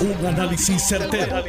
Un 0.00 0.26
análisis 0.26 0.82
certero, 0.88 1.44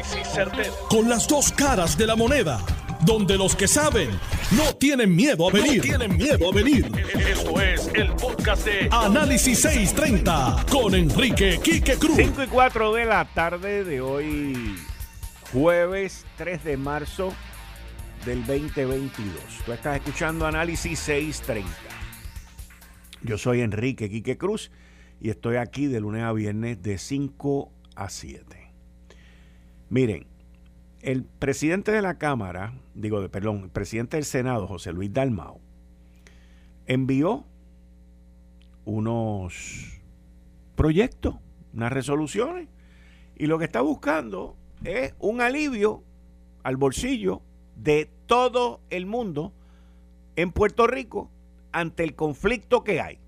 Con 0.89 1.07
las 1.07 1.25
dos 1.25 1.53
caras 1.53 1.97
de 1.97 2.05
la 2.05 2.17
moneda. 2.17 2.59
Donde 3.05 3.37
los 3.37 3.55
que 3.55 3.65
saben 3.65 4.09
no 4.51 4.75
tienen 4.75 5.15
miedo 5.15 5.47
a 5.47 5.53
venir. 5.53 5.81
tienen 5.81 6.17
miedo 6.17 6.51
a 6.51 6.53
venir. 6.53 6.91
Esto 7.29 7.61
es 7.61 7.89
el 7.93 8.11
podcast 8.11 8.65
de 8.65 8.89
Análisis 8.91 9.61
630 9.61 10.65
con 10.69 10.93
Enrique 10.95 11.61
Quique 11.63 11.95
Cruz. 11.95 12.17
5 12.17 12.43
y 12.43 12.47
4 12.47 12.93
de 12.93 13.05
la 13.05 13.23
tarde 13.33 13.85
de 13.85 14.01
hoy, 14.01 14.75
jueves 15.53 16.25
3 16.35 16.63
de 16.65 16.75
marzo 16.75 17.33
del 18.25 18.45
2022. 18.45 19.33
Tú 19.65 19.71
estás 19.71 19.95
escuchando 19.95 20.45
Análisis 20.45 20.99
630. 20.99 21.71
Yo 23.21 23.37
soy 23.37 23.61
Enrique 23.61 24.09
Quique 24.09 24.37
Cruz 24.37 24.71
y 25.21 25.29
estoy 25.29 25.55
aquí 25.55 25.87
de 25.87 26.01
lunes 26.01 26.23
a 26.23 26.33
viernes 26.33 26.81
de 26.83 26.97
5 26.97 27.71
a 27.71 27.80
7. 28.07 28.71
Miren, 29.89 30.25
el 31.01 31.23
presidente 31.23 31.91
de 31.91 32.01
la 32.01 32.17
Cámara, 32.17 32.73
digo, 32.93 33.27
perdón, 33.29 33.63
el 33.63 33.69
presidente 33.69 34.17
del 34.17 34.25
Senado, 34.25 34.67
José 34.67 34.93
Luis 34.93 35.11
Dalmao, 35.11 35.59
envió 36.85 37.45
unos 38.85 40.01
proyectos, 40.75 41.35
unas 41.73 41.91
resoluciones, 41.91 42.67
y 43.35 43.47
lo 43.47 43.57
que 43.59 43.65
está 43.65 43.81
buscando 43.81 44.55
es 44.83 45.13
un 45.19 45.41
alivio 45.41 46.03
al 46.63 46.77
bolsillo 46.77 47.41
de 47.75 48.09
todo 48.25 48.81
el 48.89 49.05
mundo 49.05 49.53
en 50.35 50.51
Puerto 50.51 50.87
Rico 50.87 51.29
ante 51.71 52.03
el 52.03 52.15
conflicto 52.15 52.83
que 52.83 53.01
hay. 53.01 53.20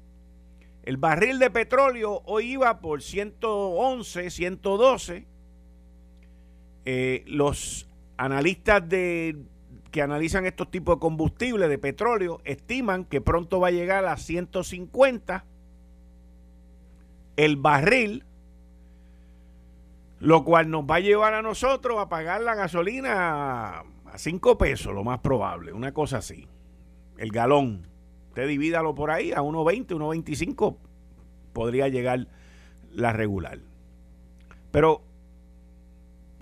El 0.84 0.98
barril 0.98 1.40
de 1.40 1.50
petróleo 1.50 2.22
hoy 2.26 2.54
iba 2.54 2.80
por 2.80 3.02
111, 3.02 4.30
112. 4.30 5.26
Eh, 6.86 7.24
los 7.26 7.88
analistas 8.18 8.84
que 8.90 10.02
analizan 10.02 10.46
estos 10.46 10.70
tipos 10.70 10.98
de 10.98 11.00
combustible 11.00 11.70
de 11.70 11.78
petróleo 11.78 12.42
estiman 12.44 13.06
que 13.06 13.22
pronto 13.22 13.62
va 13.62 13.70
a 13.70 13.72
llegar 13.72 14.06
a 14.06 14.18
150 14.18 15.46
el 17.38 17.56
barril, 17.56 18.26
lo 20.20 20.44
cual 20.44 20.70
nos 20.70 20.84
va 20.84 20.96
a 20.96 21.00
llevar 21.00 21.34
a 21.34 21.42
nosotros 21.42 21.98
a 22.00 22.10
pagar 22.10 22.42
la 22.42 22.56
gasolina 22.56 23.80
a 23.80 24.18
5 24.18 24.58
pesos, 24.58 24.94
lo 24.94 25.04
más 25.04 25.20
probable, 25.20 25.72
una 25.72 25.94
cosa 25.94 26.18
así. 26.18 26.48
El 27.18 27.32
galón. 27.32 27.93
Usted 28.34 28.48
divídalo 28.48 28.96
por 28.96 29.12
ahí 29.12 29.32
a 29.32 29.44
1.20, 29.44 29.90
1.25 29.90 30.76
podría 31.54 31.88
llegar 31.88 32.28
la 32.92 33.14
regular. 33.14 33.60
Pero, 34.72 35.04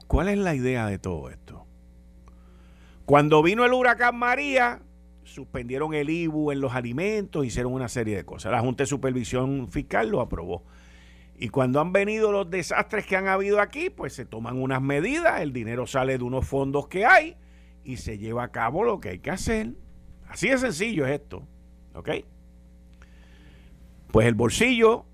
¿cuál 0.08 0.30
es 0.30 0.38
la 0.38 0.56
idea 0.56 0.88
de 0.88 1.00
todo 1.00 1.30
esto? 1.30 1.66
Cuando 3.04 3.44
vino 3.44 3.66
el 3.66 3.74
huracán 3.74 4.16
María, 4.16 4.80
suspendieron 5.26 5.94
el 5.94 6.10
IBU 6.10 6.54
en 6.54 6.62
los 6.62 6.76
alimentos, 6.76 7.46
hicieron 7.46 7.74
una 7.74 7.90
serie 7.90 8.16
de 8.16 8.24
cosas. 8.24 8.54
La 8.54 8.62
Junta 8.62 8.84
de 8.84 8.88
Supervisión 8.88 9.68
Fiscal 9.68 10.08
lo 10.08 10.22
aprobó. 10.22 10.64
Y 11.38 11.50
cuando 11.50 11.82
han 11.82 11.92
venido 11.92 12.32
los 12.32 12.50
desastres 12.50 13.06
que 13.06 13.18
han 13.18 13.28
habido 13.28 13.60
aquí, 13.60 13.90
pues 13.90 14.14
se 14.14 14.24
toman 14.24 14.62
unas 14.62 14.82
medidas, 14.82 15.42
el 15.42 15.52
dinero 15.52 15.86
sale 15.86 16.18
de 16.18 16.24
unos 16.24 16.48
fondos 16.48 16.88
que 16.88 17.06
hay 17.06 17.36
y 17.84 17.98
se 17.98 18.18
lleva 18.18 18.46
a 18.46 18.52
cabo 18.54 18.86
lo 18.86 19.02
que 19.02 19.10
hay 19.10 19.20
que 19.20 19.32
hacer. 19.32 19.74
Así 20.30 20.48
de 20.48 20.58
sencillo 20.58 21.06
es 21.06 21.20
esto. 21.20 21.46
¿Ok? 21.94 22.10
Pues 24.12 24.28
el 24.28 24.36
bolsillo 24.36 25.06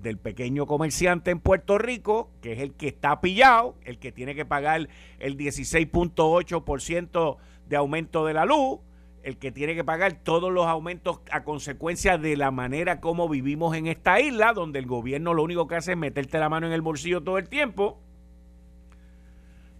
del 0.00 0.18
pequeño 0.18 0.66
comerciante 0.66 1.30
en 1.30 1.40
Puerto 1.40 1.78
Rico, 1.78 2.30
que 2.40 2.52
es 2.52 2.60
el 2.60 2.74
que 2.74 2.88
está 2.88 3.20
pillado, 3.20 3.76
el 3.84 3.98
que 3.98 4.12
tiene 4.12 4.34
que 4.34 4.44
pagar 4.44 4.88
el 5.18 5.36
16.8% 5.36 7.36
de 7.68 7.76
aumento 7.76 8.26
de 8.26 8.34
la 8.34 8.44
luz, 8.44 8.80
el 9.22 9.38
que 9.38 9.50
tiene 9.50 9.74
que 9.74 9.84
pagar 9.84 10.20
todos 10.22 10.52
los 10.52 10.66
aumentos 10.66 11.20
a 11.30 11.44
consecuencia 11.44 12.18
de 12.18 12.36
la 12.36 12.50
manera 12.50 13.00
como 13.00 13.28
vivimos 13.28 13.76
en 13.76 13.86
esta 13.86 14.20
isla, 14.20 14.52
donde 14.52 14.78
el 14.78 14.86
gobierno 14.86 15.34
lo 15.34 15.42
único 15.42 15.66
que 15.66 15.76
hace 15.76 15.92
es 15.92 15.98
meterte 15.98 16.38
la 16.38 16.48
mano 16.48 16.66
en 16.66 16.72
el 16.72 16.82
bolsillo 16.82 17.22
todo 17.22 17.38
el 17.38 17.48
tiempo, 17.48 18.00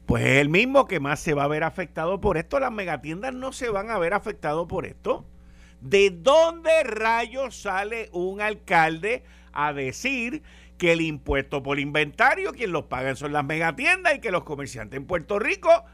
pues 0.06 0.24
es 0.24 0.38
el 0.38 0.48
mismo 0.48 0.86
que 0.86 1.00
más 1.00 1.20
se 1.20 1.34
va 1.34 1.44
a 1.44 1.48
ver 1.48 1.62
afectado 1.62 2.20
por 2.20 2.38
esto. 2.38 2.58
Las 2.58 2.72
megatiendas 2.72 3.34
no 3.34 3.52
se 3.52 3.68
van 3.68 3.90
a 3.90 3.98
ver 3.98 4.14
afectados 4.14 4.66
por 4.66 4.86
esto. 4.86 5.26
¿De 5.80 6.10
dónde 6.10 6.82
rayos 6.82 7.62
sale 7.62 8.08
un 8.12 8.40
alcalde 8.40 9.22
a 9.52 9.72
decir 9.72 10.42
que 10.76 10.92
el 10.92 11.00
impuesto 11.00 11.62
por 11.62 11.78
inventario, 11.78 12.52
quien 12.52 12.72
los 12.72 12.84
pagan 12.84 13.16
son 13.16 13.32
las 13.32 13.44
megatiendas 13.44 14.14
y 14.14 14.20
que 14.20 14.30
los 14.30 14.44
comerciantes 14.44 14.96
en 14.96 15.06
Puerto 15.06 15.38
Rico 15.38 15.84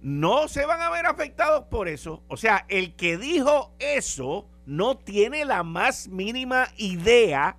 no 0.00 0.48
se 0.48 0.64
van 0.64 0.80
a 0.80 0.90
ver 0.90 1.06
afectados 1.06 1.64
por 1.66 1.88
eso? 1.88 2.22
O 2.28 2.36
sea, 2.36 2.64
el 2.68 2.94
que 2.96 3.18
dijo 3.18 3.74
eso 3.78 4.48
no 4.64 4.96
tiene 4.96 5.44
la 5.44 5.62
más 5.62 6.08
mínima 6.08 6.68
idea 6.76 7.56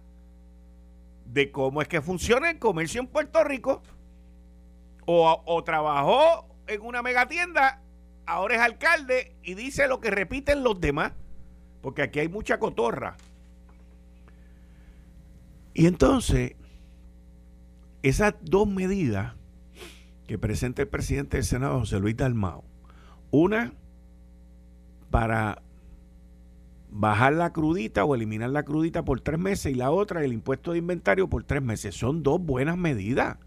de 1.26 1.52
cómo 1.52 1.82
es 1.82 1.88
que 1.88 2.02
funciona 2.02 2.50
el 2.50 2.60
comercio 2.60 3.02
en 3.02 3.08
Puerto 3.08 3.44
Rico. 3.44 3.84
O, 5.06 5.42
o 5.46 5.64
trabajó 5.64 6.48
en 6.68 6.82
una 6.82 7.02
megatienda, 7.02 7.82
ahora 8.26 8.56
es 8.56 8.62
alcalde 8.62 9.36
y 9.42 9.54
dice 9.54 9.88
lo 9.88 10.02
que 10.02 10.12
repiten 10.12 10.64
los 10.64 10.82
demás 10.82 11.14
porque 11.88 12.02
aquí 12.02 12.20
hay 12.20 12.28
mucha 12.28 12.60
cotorra. 12.60 13.16
Y 15.74 15.86
entonces, 15.86 16.58
esas 18.04 18.36
dos 18.42 18.68
medidas 18.68 19.36
que 20.28 20.38
presenta 20.38 20.82
el 20.82 20.90
presidente 20.90 21.38
del 21.38 21.46
Senado, 21.46 21.80
José 21.80 22.02
Luis 22.02 22.18
Dalmao, 22.18 22.66
una 23.32 23.72
para 25.12 25.62
bajar 26.90 27.32
la 27.32 27.54
crudita 27.54 28.04
o 28.04 28.16
eliminar 28.16 28.50
la 28.50 28.64
crudita 28.64 29.06
por 29.06 29.22
tres 29.22 29.40
meses 29.40 29.72
y 29.72 29.76
la 29.76 29.90
otra 29.90 30.26
el 30.26 30.34
impuesto 30.34 30.74
de 30.74 30.80
inventario 30.80 31.30
por 31.30 31.46
tres 31.46 31.62
meses. 31.62 31.96
Son 31.96 32.22
dos 32.22 32.42
buenas 32.42 32.78
medidas. 32.78 33.38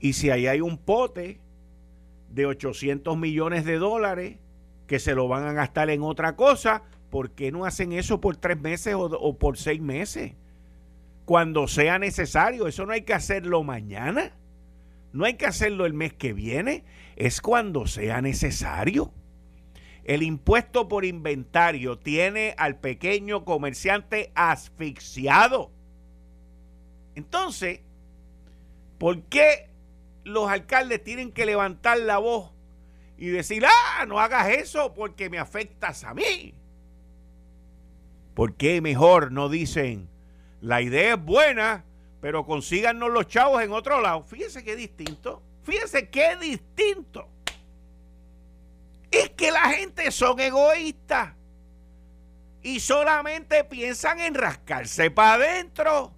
Y 0.00 0.14
si 0.14 0.30
ahí 0.30 0.48
hay 0.48 0.60
un 0.60 0.76
pote 0.76 1.38
de 2.30 2.46
800 2.46 3.16
millones 3.16 3.64
de 3.64 3.78
dólares 3.78 4.38
que 4.88 4.98
se 4.98 5.14
lo 5.14 5.28
van 5.28 5.46
a 5.46 5.52
gastar 5.52 5.88
en 5.88 6.02
otra 6.02 6.34
cosa, 6.34 6.82
¿por 7.12 7.32
qué 7.32 7.52
no 7.52 7.66
hacen 7.66 7.92
eso 7.92 8.22
por 8.22 8.38
tres 8.38 8.58
meses 8.58 8.94
o, 8.96 9.38
por 9.38 9.58
seis 9.58 9.82
meses? 9.82 10.32
Cuando 11.26 11.68
sea 11.68 11.98
necesario, 11.98 12.66
eso 12.66 12.86
no 12.86 12.92
hay 12.92 13.02
que 13.02 13.12
hacerlo 13.12 13.62
mañana, 13.62 14.32
no 15.12 15.26
hay 15.26 15.34
que 15.34 15.44
hacerlo 15.44 15.84
el 15.84 15.92
mes 15.92 16.14
que 16.14 16.32
viene, 16.32 16.84
es 17.16 17.42
cuando 17.42 17.86
sea 17.86 18.22
necesario. 18.22 19.12
El 20.04 20.22
impuesto 20.22 20.88
por 20.88 21.04
inventario 21.04 21.98
tiene 21.98 22.54
al 22.56 22.80
pequeño 22.80 23.44
comerciante 23.44 24.32
asfixiado. 24.34 25.70
Entonces, 27.14 27.80
¿por 28.96 29.20
qué 29.24 29.68
los 30.24 30.48
alcaldes 30.48 31.04
tienen 31.04 31.30
que 31.30 31.44
levantar 31.44 31.98
la 32.00 32.16
voz 32.16 32.52
y 33.18 33.28
decir, 33.28 33.66
ah, 33.66 34.06
no 34.06 34.18
hagas 34.18 34.48
eso 34.48 34.94
porque 34.94 35.28
me 35.28 35.38
afectas 35.38 36.04
a 36.04 36.14
mí? 36.14 36.54
¿Por 38.34 38.54
qué 38.54 38.80
mejor 38.80 39.32
no 39.32 39.48
dicen, 39.48 40.08
la 40.60 40.80
idea 40.80 41.14
es 41.14 41.22
buena, 41.22 41.84
pero 42.20 42.46
consíganos 42.46 43.10
los 43.10 43.26
chavos 43.26 43.62
en 43.62 43.72
otro 43.72 44.00
lado? 44.00 44.22
Fíjense 44.24 44.64
qué 44.64 44.76
distinto. 44.76 45.42
Fíjense 45.62 46.08
qué 46.08 46.36
distinto. 46.36 47.28
Es 49.10 49.30
que 49.30 49.50
la 49.50 49.68
gente 49.70 50.10
son 50.10 50.40
egoístas 50.40 51.34
y 52.62 52.80
solamente 52.80 53.64
piensan 53.64 54.20
en 54.20 54.34
rascarse 54.34 55.10
para 55.10 55.34
adentro. 55.34 56.14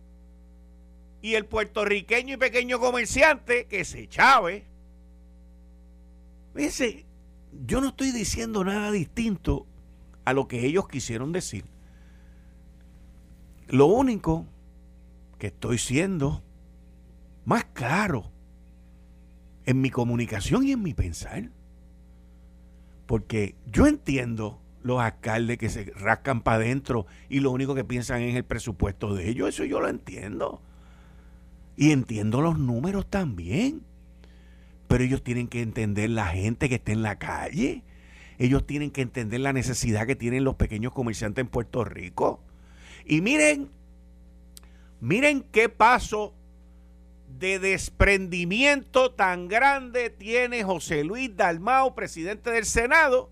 Y 1.20 1.34
el 1.34 1.46
puertorriqueño 1.46 2.34
y 2.34 2.36
pequeño 2.36 2.78
comerciante 2.78 3.66
que 3.66 3.84
se 3.84 4.06
chave. 4.08 4.66
Fíjense, 6.54 7.06
yo 7.66 7.80
no 7.80 7.88
estoy 7.88 8.12
diciendo 8.12 8.62
nada 8.62 8.92
distinto 8.92 9.66
a 10.24 10.32
lo 10.32 10.46
que 10.46 10.64
ellos 10.64 10.86
quisieron 10.86 11.32
decir. 11.32 11.73
Lo 13.68 13.86
único 13.86 14.46
que 15.38 15.48
estoy 15.48 15.78
siendo 15.78 16.42
más 17.44 17.64
claro 17.64 18.30
en 19.66 19.80
mi 19.80 19.90
comunicación 19.90 20.66
y 20.66 20.72
en 20.72 20.82
mi 20.82 20.94
pensar. 20.94 21.50
Porque 23.06 23.54
yo 23.66 23.86
entiendo 23.86 24.60
los 24.82 25.00
alcaldes 25.00 25.58
que 25.58 25.70
se 25.70 25.84
rascan 25.96 26.42
para 26.42 26.58
adentro 26.58 27.06
y 27.28 27.40
lo 27.40 27.50
único 27.50 27.74
que 27.74 27.84
piensan 27.84 28.22
es 28.22 28.36
el 28.36 28.44
presupuesto 28.44 29.14
de 29.14 29.28
ellos. 29.28 29.48
Eso 29.48 29.64
yo 29.64 29.80
lo 29.80 29.88
entiendo. 29.88 30.60
Y 31.76 31.90
entiendo 31.90 32.40
los 32.40 32.58
números 32.58 33.08
también. 33.08 33.82
Pero 34.88 35.04
ellos 35.04 35.24
tienen 35.24 35.48
que 35.48 35.62
entender 35.62 36.10
la 36.10 36.26
gente 36.26 36.68
que 36.68 36.76
está 36.76 36.92
en 36.92 37.02
la 37.02 37.18
calle. 37.18 37.82
Ellos 38.38 38.66
tienen 38.66 38.90
que 38.90 39.02
entender 39.02 39.40
la 39.40 39.52
necesidad 39.52 40.06
que 40.06 40.16
tienen 40.16 40.44
los 40.44 40.56
pequeños 40.56 40.92
comerciantes 40.92 41.42
en 41.42 41.48
Puerto 41.48 41.84
Rico. 41.84 42.40
Y 43.04 43.20
miren, 43.20 43.70
miren 45.00 45.42
qué 45.52 45.68
paso 45.68 46.34
de 47.38 47.58
desprendimiento 47.58 49.12
tan 49.12 49.48
grande 49.48 50.10
tiene 50.10 50.64
José 50.64 51.04
Luis 51.04 51.36
Dalmao, 51.36 51.94
presidente 51.94 52.50
del 52.50 52.64
Senado, 52.64 53.30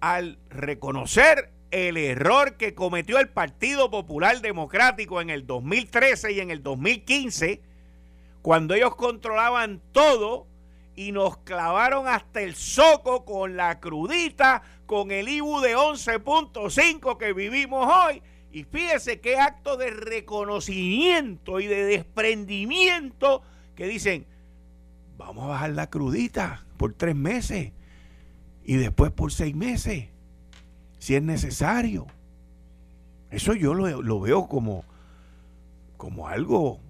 al 0.00 0.38
reconocer 0.48 1.50
el 1.70 1.96
error 1.96 2.56
que 2.56 2.74
cometió 2.74 3.18
el 3.18 3.28
Partido 3.28 3.90
Popular 3.90 4.40
Democrático 4.40 5.20
en 5.20 5.30
el 5.30 5.46
2013 5.46 6.32
y 6.32 6.40
en 6.40 6.50
el 6.50 6.62
2015, 6.62 7.60
cuando 8.42 8.74
ellos 8.74 8.94
controlaban 8.96 9.80
todo 9.92 10.46
y 10.96 11.12
nos 11.12 11.38
clavaron 11.38 12.08
hasta 12.08 12.40
el 12.40 12.54
soco 12.54 13.24
con 13.24 13.56
la 13.56 13.80
crudita, 13.80 14.62
con 14.86 15.10
el 15.10 15.28
IBU 15.28 15.60
de 15.60 15.76
11.5 15.76 17.16
que 17.16 17.32
vivimos 17.32 17.90
hoy. 17.92 18.22
Y 18.52 18.64
fíjese 18.64 19.20
qué 19.20 19.38
acto 19.38 19.76
de 19.76 19.90
reconocimiento 19.90 21.60
y 21.60 21.66
de 21.66 21.84
desprendimiento 21.84 23.42
que 23.76 23.86
dicen, 23.86 24.26
vamos 25.16 25.44
a 25.44 25.48
bajar 25.48 25.70
la 25.70 25.88
crudita 25.88 26.64
por 26.76 26.92
tres 26.94 27.14
meses 27.14 27.72
y 28.64 28.76
después 28.76 29.12
por 29.12 29.32
seis 29.32 29.54
meses, 29.54 30.08
si 30.98 31.14
es 31.14 31.22
necesario. 31.22 32.06
Eso 33.30 33.54
yo 33.54 33.74
lo, 33.74 34.20
veo 34.20 34.48
como, 34.48 34.84
como 35.96 36.26
algo... 36.26 36.80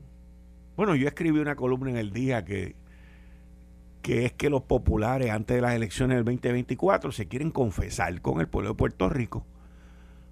Bueno, 0.77 0.95
yo 0.95 1.07
escribí 1.07 1.39
una 1.41 1.57
columna 1.57 1.91
en 1.91 1.97
el 1.99 2.13
día 2.13 2.45
que 2.45 2.75
que 4.03 4.25
es 4.25 4.33
que 4.33 4.49
los 4.49 4.63
populares 4.63 5.31
antes 5.31 5.57
de 5.57 5.61
las 5.61 5.75
elecciones 5.75 6.17
del 6.17 6.25
2024 6.25 7.13
se 7.13 7.29
quieren 7.29 7.51
confesar 7.51 8.21
con 8.23 8.41
el 8.41 8.49
pueblo 8.49 8.71
de 8.71 8.75
Puerto 8.77 9.11
Rico 9.11 9.45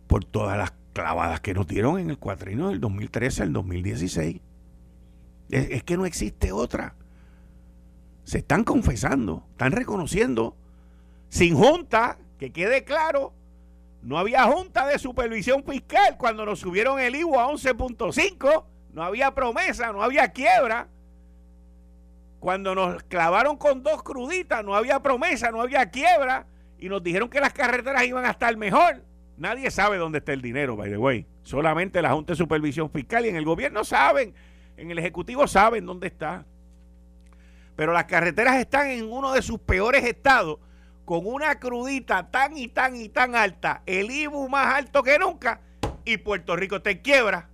por 0.07 0.25
todas 0.25 0.57
las 0.57 0.73
clavadas 0.99 1.41
que 1.41 1.55
nos 1.55 1.69
dieron 1.69 2.01
en 2.01 2.11
el 2.11 2.19
cuatrino 2.19 2.71
del 2.71 2.81
2013 2.81 3.45
al 3.45 3.53
2016. 3.53 4.41
Es, 5.51 5.71
es 5.71 5.85
que 5.85 5.97
no 5.97 6.07
existe 6.07 6.51
otra. 6.51 6.97
Se 8.25 8.39
están 8.39 8.65
confesando, 8.65 9.45
están 9.53 9.71
reconociendo, 9.71 10.57
sin 11.29 11.55
junta, 11.55 12.19
que 12.37 12.51
quede 12.51 12.83
claro, 12.83 13.33
no 14.03 14.19
había 14.19 14.43
junta 14.45 14.89
de 14.89 14.99
supervisión 14.99 15.63
fiscal 15.63 16.17
cuando 16.19 16.45
nos 16.45 16.59
subieron 16.59 16.99
el 16.99 17.15
IVA 17.15 17.45
a 17.45 17.47
11.5, 17.47 18.65
no 18.93 19.03
había 19.05 19.33
promesa, 19.35 19.93
no 19.93 20.03
había 20.03 20.33
quiebra 20.33 20.89
cuando 22.41 22.75
nos 22.75 23.05
clavaron 23.05 23.57
con 23.57 23.85
dos 23.85 24.03
cruditas, 24.03 24.65
no 24.65 24.75
había 24.75 25.01
promesa, 25.01 25.53
no 25.53 25.61
había 25.61 25.91
quiebra, 25.91 26.47
y 26.79 26.89
nos 26.89 27.03
dijeron 27.05 27.29
que 27.29 27.41
las 27.41 27.53
carreteras 27.53 28.05
iban 28.05 28.25
a 28.25 28.31
estar 28.31 28.57
mejor. 28.57 29.05
Nadie 29.39 29.71
sabe 29.71 29.99
dónde 29.99 30.19
está 30.19 30.33
el 30.33 30.43
dinero, 30.43 30.77
by 30.77 30.91
the 30.91 30.99
way. 30.99 31.25
Solamente 31.45 32.03
la 32.03 32.13
Junta 32.13 32.33
de 32.33 32.37
Supervisión 32.37 32.91
Fiscal 32.91 33.25
y 33.25 33.29
en 33.29 33.37
el 33.37 33.45
gobierno 33.45 33.85
saben, 33.85 34.35
en 34.77 34.91
el 34.91 34.99
Ejecutivo 34.99 35.47
saben 35.47 35.87
dónde 35.87 36.09
está. 36.09 36.45
Pero 37.77 37.93
las 37.93 38.05
carreteras 38.07 38.57
están 38.57 38.89
en 38.89 39.11
uno 39.11 39.33
de 39.33 39.41
sus 39.41 39.61
peores 39.61 40.05
estados, 40.05 40.59
con 41.05 41.25
una 41.25 41.61
crudita 41.61 42.29
tan 42.29 42.59
y 42.59 42.67
tan 42.67 42.97
y 42.97 43.09
tan 43.09 43.37
alta, 43.37 43.83
el 43.87 44.11
IBU 44.11 44.49
más 44.49 44.75
alto 44.75 45.05
que 45.05 45.19
nunca, 45.21 45.61
y 46.05 46.17
Puerto 46.17 46.57
Rico 46.57 46.77
está 46.77 46.91
en 46.91 46.99
quiebra. 46.99 47.49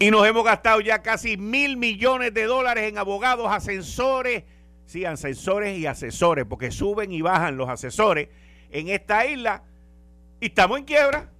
Y 0.00 0.10
nos 0.10 0.26
hemos 0.26 0.44
gastado 0.44 0.80
ya 0.80 1.00
casi 1.00 1.36
mil 1.36 1.76
millones 1.76 2.34
de 2.34 2.44
dólares 2.44 2.88
en 2.88 2.98
abogados, 2.98 3.46
ascensores, 3.50 4.42
sí, 4.84 5.04
ascensores 5.04 5.78
y 5.78 5.86
asesores, 5.86 6.44
porque 6.44 6.72
suben 6.72 7.12
y 7.12 7.22
bajan 7.22 7.56
los 7.56 7.68
asesores 7.68 8.28
en 8.70 8.88
esta 8.88 9.26
isla 9.26 9.62
y 10.40 10.46
estamos 10.46 10.78
en 10.78 10.84
quiebra. 10.84 11.30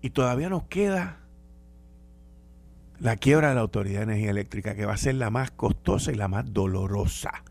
Y 0.00 0.10
todavía 0.10 0.48
nos 0.48 0.64
queda 0.64 1.18
la 2.98 3.16
quiebra 3.16 3.50
de 3.50 3.54
la 3.56 3.60
Autoridad 3.60 3.98
de 3.98 4.04
Energía 4.04 4.30
Eléctrica, 4.30 4.74
que 4.74 4.86
va 4.86 4.94
a 4.94 4.96
ser 4.96 5.16
la 5.16 5.30
más 5.30 5.50
costosa 5.50 6.12
y 6.12 6.14
la 6.14 6.28
más 6.28 6.52
dolorosa. 6.52 7.42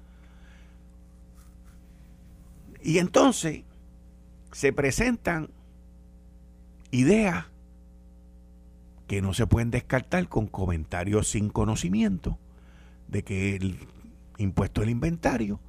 Y 2.84 3.00
entonces 3.00 3.64
se 4.52 4.74
presentan 4.74 5.50
ideas 6.92 7.46
que 9.08 9.22
no 9.22 9.34
se 9.34 9.46
pueden 9.46 9.72
descartar 9.72 10.28
con 10.30 10.48
comentarios 10.48 11.28
sin 11.30 11.50
conocimiento 11.50 12.38
de 13.10 13.24
que 13.24 13.58
el 13.58 13.78
impuesto 14.38 14.82
del 14.82 14.90
inventario 14.90 15.60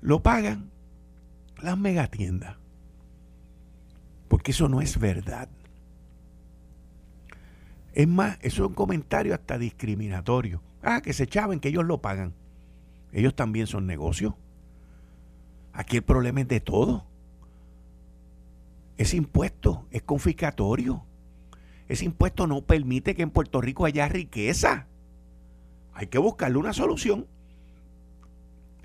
lo 0.00 0.22
pagan 0.22 0.70
las 1.62 1.78
megatiendas. 1.78 2.56
Porque 4.28 4.50
eso 4.50 4.68
no 4.68 4.80
es 4.80 4.98
verdad. 4.98 5.48
Es 7.92 8.08
más, 8.08 8.38
eso 8.42 8.64
es 8.64 8.68
un 8.68 8.74
comentario 8.74 9.34
hasta 9.34 9.58
discriminatorio. 9.58 10.60
Ah, 10.82 11.00
que 11.00 11.12
se 11.12 11.24
echaban, 11.24 11.60
que 11.60 11.68
ellos 11.68 11.84
lo 11.84 12.02
pagan. 12.02 12.34
Ellos 13.12 13.34
también 13.34 13.66
son 13.66 13.86
negocios. 13.86 14.34
Aquí 15.72 15.96
el 15.96 16.02
problema 16.02 16.40
es 16.40 16.48
de 16.48 16.60
todo. 16.60 17.06
Ese 18.98 19.16
impuesto 19.16 19.86
es 19.90 20.02
confiscatorio. 20.02 21.04
Ese 21.88 22.04
impuesto 22.04 22.46
no 22.46 22.62
permite 22.62 23.14
que 23.14 23.22
en 23.22 23.30
Puerto 23.30 23.60
Rico 23.60 23.84
haya 23.84 24.08
riqueza. 24.08 24.86
Hay 25.94 26.08
que 26.08 26.18
buscarle 26.18 26.58
una 26.58 26.72
solución. 26.72 27.26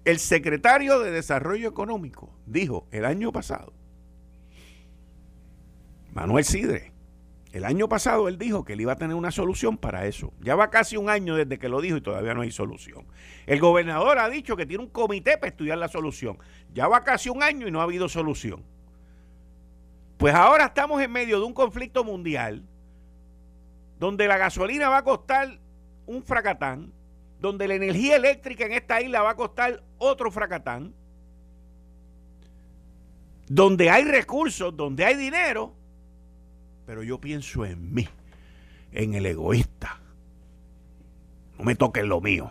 El 0.03 0.19
secretario 0.19 0.99
de 0.99 1.11
Desarrollo 1.11 1.69
Económico 1.69 2.33
dijo 2.45 2.87
el 2.91 3.05
año 3.05 3.31
pasado, 3.31 3.73
Manuel 6.11 6.43
Sidre, 6.43 6.91
el 7.51 7.65
año 7.65 7.87
pasado 7.87 8.27
él 8.27 8.37
dijo 8.37 8.63
que 8.63 8.73
él 8.73 8.81
iba 8.81 8.93
a 8.93 8.95
tener 8.95 9.15
una 9.15 9.31
solución 9.31 9.77
para 9.77 10.07
eso. 10.07 10.33
Ya 10.39 10.55
va 10.55 10.69
casi 10.69 10.97
un 10.97 11.09
año 11.09 11.35
desde 11.35 11.59
que 11.59 11.69
lo 11.69 11.81
dijo 11.81 11.97
y 11.97 12.01
todavía 12.01 12.33
no 12.33 12.41
hay 12.41 12.51
solución. 12.51 13.05
El 13.45 13.59
gobernador 13.59 14.19
ha 14.19 14.29
dicho 14.29 14.55
que 14.55 14.65
tiene 14.65 14.83
un 14.83 14.89
comité 14.89 15.37
para 15.37 15.49
estudiar 15.49 15.77
la 15.77 15.87
solución. 15.87 16.37
Ya 16.73 16.87
va 16.87 17.03
casi 17.03 17.29
un 17.29 17.43
año 17.43 17.67
y 17.67 17.71
no 17.71 17.81
ha 17.81 17.83
habido 17.83 18.07
solución. 18.07 18.63
Pues 20.17 20.33
ahora 20.33 20.65
estamos 20.65 21.01
en 21.01 21.11
medio 21.11 21.39
de 21.39 21.45
un 21.45 21.53
conflicto 21.53 22.03
mundial 22.03 22.63
donde 23.99 24.27
la 24.27 24.37
gasolina 24.37 24.89
va 24.89 24.99
a 24.99 25.03
costar 25.03 25.59
un 26.05 26.23
fracatán, 26.23 26.93
donde 27.41 27.67
la 27.67 27.75
energía 27.75 28.15
eléctrica 28.15 28.65
en 28.65 28.71
esta 28.71 29.01
isla 29.01 29.21
va 29.21 29.31
a 29.31 29.35
costar 29.35 29.83
otro 29.97 30.31
fracatán, 30.31 30.93
donde 33.47 33.89
hay 33.89 34.05
recursos, 34.05 34.75
donde 34.77 35.03
hay 35.03 35.17
dinero, 35.17 35.73
pero 36.85 37.03
yo 37.03 37.19
pienso 37.19 37.65
en 37.65 37.93
mí, 37.93 38.07
en 38.93 39.15
el 39.15 39.25
egoísta. 39.25 39.99
No 41.57 41.65
me 41.65 41.75
toques 41.75 42.05
lo 42.05 42.21
mío. 42.21 42.49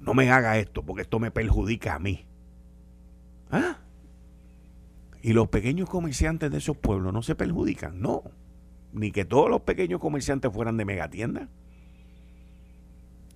No 0.00 0.14
me 0.14 0.30
haga 0.30 0.58
esto 0.58 0.82
porque 0.82 1.02
esto 1.02 1.20
me 1.20 1.30
perjudica 1.30 1.94
a 1.94 1.98
mí. 1.98 2.26
¿Ah? 3.50 3.78
Y 5.22 5.32
los 5.34 5.48
pequeños 5.48 5.88
comerciantes 5.88 6.50
de 6.50 6.58
esos 6.58 6.76
pueblos 6.76 7.12
no 7.12 7.22
se 7.22 7.34
perjudican, 7.34 8.00
no 8.00 8.24
ni 8.92 9.12
que 9.12 9.24
todos 9.24 9.48
los 9.48 9.62
pequeños 9.62 10.00
comerciantes 10.00 10.52
fueran 10.52 10.76
de 10.76 10.84
megatiendas. 10.84 11.48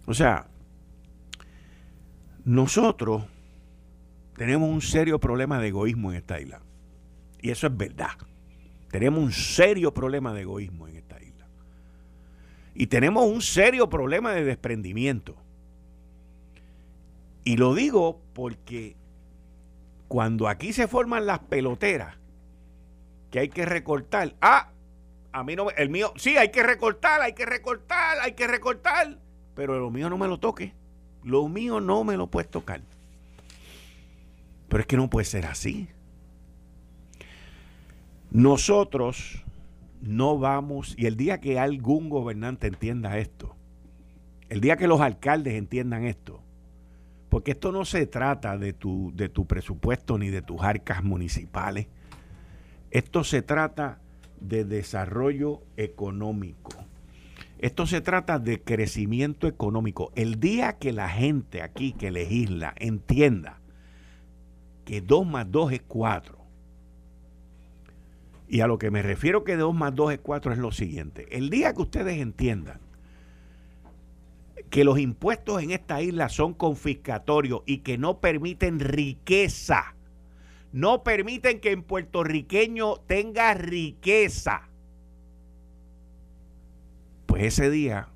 O 0.06 0.14
sea, 0.14 0.46
nosotros 2.44 3.24
tenemos 4.36 4.68
un 4.68 4.82
serio 4.82 5.18
problema 5.18 5.58
de 5.60 5.68
egoísmo 5.68 6.10
en 6.10 6.18
esta 6.18 6.40
isla. 6.40 6.60
Y 7.40 7.50
eso 7.50 7.66
es 7.66 7.76
verdad. 7.76 8.12
Tenemos 8.90 9.22
un 9.22 9.32
serio 9.32 9.92
problema 9.92 10.32
de 10.32 10.42
egoísmo 10.42 10.88
en 10.88 10.96
esta 10.96 11.20
isla. 11.22 11.46
Y 12.74 12.88
tenemos 12.88 13.26
un 13.26 13.40
serio 13.40 13.88
problema 13.88 14.32
de 14.32 14.44
desprendimiento. 14.44 15.36
Y 17.44 17.56
lo 17.56 17.74
digo 17.74 18.20
porque 18.32 18.96
cuando 20.08 20.48
aquí 20.48 20.72
se 20.72 20.88
forman 20.88 21.26
las 21.26 21.40
peloteras 21.40 22.16
que 23.30 23.40
hay 23.40 23.48
que 23.48 23.66
recortar, 23.66 24.34
ah, 24.40 24.70
a 25.32 25.44
mí 25.44 25.56
no, 25.56 25.70
el 25.70 25.90
mío, 25.90 26.12
sí, 26.16 26.36
hay 26.36 26.50
que 26.50 26.62
recortar, 26.62 27.20
hay 27.20 27.32
que 27.32 27.44
recortar, 27.44 28.18
hay 28.20 28.32
que 28.32 28.46
recortar, 28.46 29.18
pero 29.54 29.78
lo 29.78 29.90
mío 29.90 30.10
no 30.10 30.18
me 30.18 30.28
lo 30.28 30.38
toque. 30.38 30.72
Lo 31.22 31.48
mío 31.48 31.80
no 31.80 32.04
me 32.04 32.16
lo 32.16 32.26
puedes 32.26 32.50
tocar. 32.50 32.82
Pero 34.68 34.80
es 34.80 34.86
que 34.86 34.96
no 34.96 35.08
puede 35.08 35.24
ser 35.24 35.46
así. 35.46 35.88
Nosotros 38.30 39.44
no 40.02 40.38
vamos, 40.38 40.94
y 40.98 41.06
el 41.06 41.16
día 41.16 41.40
que 41.40 41.58
algún 41.58 42.10
gobernante 42.10 42.66
entienda 42.66 43.18
esto, 43.18 43.54
el 44.48 44.60
día 44.60 44.76
que 44.76 44.88
los 44.88 45.00
alcaldes 45.00 45.54
entiendan 45.54 46.04
esto, 46.04 46.42
porque 47.28 47.52
esto 47.52 47.72
no 47.72 47.84
se 47.84 48.06
trata 48.06 48.58
de 48.58 48.72
tu, 48.72 49.12
de 49.14 49.28
tu 49.28 49.46
presupuesto 49.46 50.18
ni 50.18 50.28
de 50.28 50.42
tus 50.42 50.62
arcas 50.62 51.02
municipales, 51.02 51.86
esto 52.90 53.24
se 53.24 53.42
trata 53.42 54.00
de 54.40 54.64
desarrollo 54.64 55.62
económico. 55.76 56.70
Esto 57.58 57.86
se 57.86 58.00
trata 58.00 58.38
de 58.38 58.60
crecimiento 58.62 59.46
económico. 59.46 60.12
El 60.16 60.40
día 60.40 60.78
que 60.78 60.92
la 60.92 61.08
gente 61.08 61.62
aquí 61.62 61.92
que 61.92 62.10
legisla 62.10 62.74
entienda 62.76 63.60
que 64.84 65.00
2 65.00 65.26
más 65.26 65.50
2 65.50 65.72
es 65.72 65.82
4 65.82 66.36
Y 68.48 68.60
a 68.60 68.66
lo 68.66 68.78
que 68.78 68.90
me 68.90 69.02
refiero 69.02 69.44
que 69.44 69.56
2 69.56 69.74
más 69.74 69.94
2 69.94 70.14
es 70.14 70.18
4 70.20 70.52
es 70.52 70.58
lo 70.58 70.72
siguiente. 70.72 71.26
El 71.30 71.48
día 71.48 71.72
que 71.72 71.82
ustedes 71.82 72.20
entiendan 72.20 72.80
que 74.70 74.84
los 74.84 74.98
impuestos 74.98 75.62
en 75.62 75.70
esta 75.70 76.02
isla 76.02 76.28
son 76.28 76.52
confiscatorios 76.52 77.62
y 77.64 77.78
que 77.78 77.96
no 77.96 78.18
permiten 78.18 78.80
riqueza, 78.80 79.94
no 80.72 81.04
permiten 81.04 81.60
que 81.60 81.70
en 81.70 81.84
puertorriqueño 81.84 82.96
tenga 83.06 83.54
riqueza, 83.54 84.68
pues 87.26 87.42
ese 87.44 87.70
día 87.70 88.08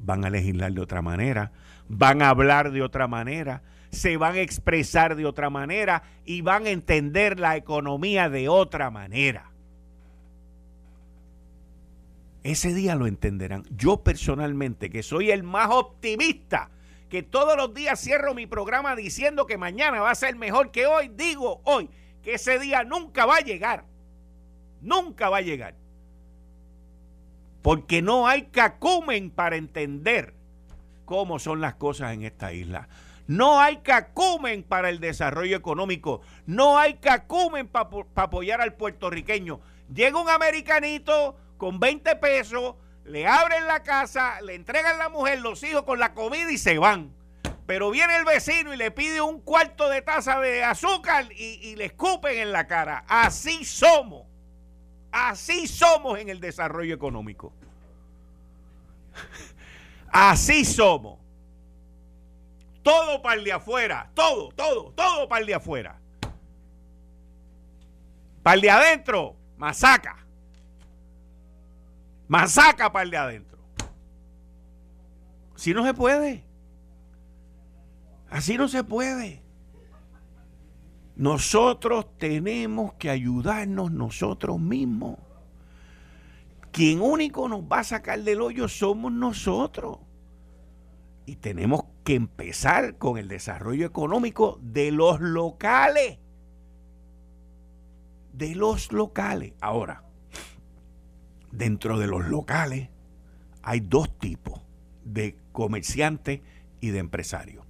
van 0.00 0.24
a 0.24 0.30
legislar 0.30 0.72
de 0.72 0.80
otra 0.80 1.02
manera, 1.02 1.52
van 1.88 2.22
a 2.22 2.30
hablar 2.30 2.72
de 2.72 2.82
otra 2.82 3.08
manera, 3.08 3.62
se 3.90 4.16
van 4.16 4.34
a 4.34 4.40
expresar 4.40 5.16
de 5.16 5.26
otra 5.26 5.50
manera 5.50 6.02
y 6.24 6.42
van 6.42 6.66
a 6.66 6.70
entender 6.70 7.40
la 7.40 7.56
economía 7.56 8.28
de 8.28 8.48
otra 8.48 8.90
manera. 8.90 9.50
Ese 12.42 12.72
día 12.72 12.94
lo 12.94 13.06
entenderán. 13.06 13.64
Yo 13.70 14.02
personalmente, 14.02 14.90
que 14.90 15.02
soy 15.02 15.30
el 15.30 15.42
más 15.42 15.68
optimista, 15.70 16.70
que 17.08 17.22
todos 17.22 17.56
los 17.56 17.74
días 17.74 18.00
cierro 18.00 18.34
mi 18.34 18.46
programa 18.46 18.94
diciendo 18.94 19.46
que 19.46 19.58
mañana 19.58 20.00
va 20.00 20.10
a 20.10 20.14
ser 20.14 20.36
mejor 20.36 20.70
que 20.70 20.86
hoy, 20.86 21.08
digo 21.08 21.60
hoy 21.64 21.90
que 22.22 22.34
ese 22.34 22.58
día 22.58 22.84
nunca 22.84 23.26
va 23.26 23.36
a 23.36 23.40
llegar. 23.40 23.84
Nunca 24.80 25.28
va 25.28 25.38
a 25.38 25.42
llegar. 25.42 25.74
Porque 27.68 28.00
no 28.00 28.26
hay 28.26 28.44
cacumen 28.44 29.30
para 29.30 29.56
entender 29.56 30.32
cómo 31.04 31.38
son 31.38 31.60
las 31.60 31.74
cosas 31.74 32.14
en 32.14 32.22
esta 32.22 32.54
isla. 32.54 32.88
No 33.26 33.60
hay 33.60 33.80
cacumen 33.80 34.62
para 34.62 34.88
el 34.88 35.00
desarrollo 35.00 35.54
económico. 35.54 36.22
No 36.46 36.78
hay 36.78 36.94
cacumen 36.94 37.68
para 37.68 37.90
apoyar 38.14 38.62
al 38.62 38.72
puertorriqueño. 38.72 39.60
Llega 39.94 40.18
un 40.18 40.30
americanito 40.30 41.36
con 41.58 41.78
20 41.78 42.16
pesos, 42.16 42.76
le 43.04 43.26
abren 43.26 43.66
la 43.66 43.82
casa, 43.82 44.40
le 44.40 44.54
entregan 44.54 44.96
la 44.96 45.10
mujer, 45.10 45.40
los 45.40 45.62
hijos 45.62 45.82
con 45.82 45.98
la 45.98 46.14
comida 46.14 46.50
y 46.50 46.56
se 46.56 46.78
van. 46.78 47.12
Pero 47.66 47.90
viene 47.90 48.16
el 48.16 48.24
vecino 48.24 48.72
y 48.72 48.78
le 48.78 48.92
pide 48.92 49.20
un 49.20 49.42
cuarto 49.42 49.90
de 49.90 50.00
taza 50.00 50.40
de 50.40 50.64
azúcar 50.64 51.26
y, 51.36 51.60
y 51.68 51.76
le 51.76 51.84
escupen 51.84 52.38
en 52.38 52.50
la 52.50 52.66
cara. 52.66 53.04
Así 53.06 53.66
somos. 53.66 54.27
Así 55.10 55.66
somos 55.66 56.18
en 56.18 56.28
el 56.28 56.40
desarrollo 56.40 56.94
económico. 56.94 57.52
Así 60.10 60.64
somos. 60.64 61.18
Todo 62.82 63.20
para 63.20 63.36
el 63.36 63.44
de 63.44 63.52
afuera. 63.52 64.10
Todo, 64.14 64.50
todo, 64.52 64.92
todo 64.92 65.28
para 65.28 65.40
el 65.40 65.46
de 65.46 65.54
afuera. 65.54 65.98
Para 68.42 68.54
el 68.54 68.60
de 68.60 68.70
adentro, 68.70 69.36
masaca. 69.56 70.16
Masaca 72.28 72.90
para 72.92 73.02
el 73.02 73.10
de 73.10 73.16
adentro. 73.16 73.58
Así 75.54 75.74
no 75.74 75.84
se 75.84 75.94
puede. 75.94 76.44
Así 78.30 78.56
no 78.56 78.68
se 78.68 78.84
puede. 78.84 79.42
Nosotros 81.18 82.06
tenemos 82.16 82.92
que 82.94 83.10
ayudarnos 83.10 83.90
nosotros 83.90 84.60
mismos. 84.60 85.18
Quien 86.70 87.00
único 87.00 87.48
nos 87.48 87.62
va 87.62 87.80
a 87.80 87.84
sacar 87.84 88.22
del 88.22 88.40
hoyo 88.40 88.68
somos 88.68 89.10
nosotros. 89.10 89.98
Y 91.26 91.34
tenemos 91.34 91.82
que 92.04 92.14
empezar 92.14 92.98
con 92.98 93.18
el 93.18 93.26
desarrollo 93.26 93.84
económico 93.84 94.60
de 94.62 94.92
los 94.92 95.20
locales. 95.20 96.20
De 98.32 98.54
los 98.54 98.92
locales. 98.92 99.54
Ahora, 99.60 100.04
dentro 101.50 101.98
de 101.98 102.06
los 102.06 102.28
locales 102.28 102.90
hay 103.64 103.80
dos 103.80 104.16
tipos 104.20 104.60
de 105.04 105.36
comerciantes 105.50 106.42
y 106.80 106.90
de 106.90 107.00
empresarios. 107.00 107.66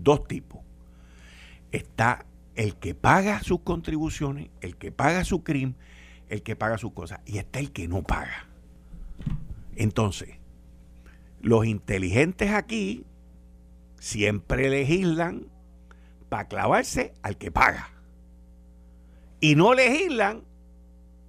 Dos 0.00 0.28
tipos. 0.28 0.60
Está 1.72 2.26
el 2.54 2.76
que 2.76 2.94
paga 2.94 3.42
sus 3.42 3.60
contribuciones, 3.60 4.50
el 4.60 4.76
que 4.76 4.92
paga 4.92 5.24
su 5.24 5.42
crimen, 5.42 5.76
el 6.28 6.42
que 6.42 6.56
paga 6.56 6.78
sus 6.78 6.92
cosas, 6.92 7.20
y 7.26 7.38
está 7.38 7.58
el 7.58 7.72
que 7.72 7.88
no 7.88 8.02
paga. 8.02 8.46
Entonces, 9.74 10.36
los 11.40 11.66
inteligentes 11.66 12.50
aquí 12.52 13.04
siempre 13.98 14.68
legislan 14.68 15.46
para 16.28 16.48
clavarse 16.48 17.14
al 17.22 17.36
que 17.36 17.50
paga. 17.50 17.90
Y 19.40 19.56
no 19.56 19.74
legislan 19.74 20.44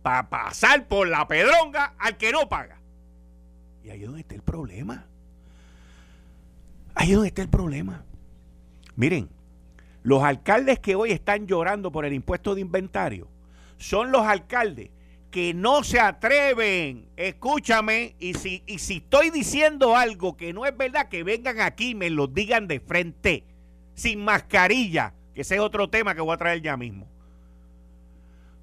para 0.02 0.30
pasar 0.30 0.88
por 0.88 1.08
la 1.08 1.28
pedronga 1.28 1.96
al 1.98 2.18
que 2.18 2.32
no 2.32 2.48
paga. 2.50 2.80
Y 3.84 3.90
ahí 3.90 4.02
es 4.02 4.06
donde 4.06 4.22
está 4.22 4.36
el 4.36 4.44
problema. 4.44 5.08
Ahí 6.96 7.10
es 7.10 7.16
donde 7.16 7.30
está 7.30 7.42
el 7.42 7.50
problema. 7.50 8.06
Miren, 8.96 9.30
los 10.04 10.22
alcaldes 10.22 10.80
que 10.80 10.96
hoy 10.96 11.12
están 11.12 11.48
llorando 11.48 11.92
por 11.92 12.06
el 12.06 12.14
impuesto 12.14 12.56
de 12.56 12.62
inventario 12.62 13.28
son 13.78 14.12
los 14.12 14.22
alcaldes 14.22 14.90
que 15.32 15.56
no 15.56 15.84
se 15.84 16.00
atreven, 16.00 17.08
escúchame, 17.18 18.16
y 18.20 18.36
si, 18.36 18.62
y 18.68 18.78
si 18.78 18.98
estoy 18.98 19.32
diciendo 19.32 19.98
algo 19.98 20.38
que 20.38 20.54
no 20.54 20.64
es 20.64 20.78
verdad, 20.78 21.10
que 21.10 21.24
vengan 21.24 21.60
aquí 21.60 21.90
y 21.90 21.96
me 21.96 22.12
lo 22.12 22.28
digan 22.28 22.68
de 22.68 22.80
frente, 22.80 23.44
sin 23.96 24.24
mascarilla, 24.24 25.16
que 25.34 25.42
ese 25.42 25.56
es 25.56 25.62
otro 25.62 25.90
tema 25.90 26.14
que 26.14 26.22
voy 26.22 26.36
a 26.36 26.38
traer 26.38 26.62
ya 26.62 26.78
mismo. 26.78 27.08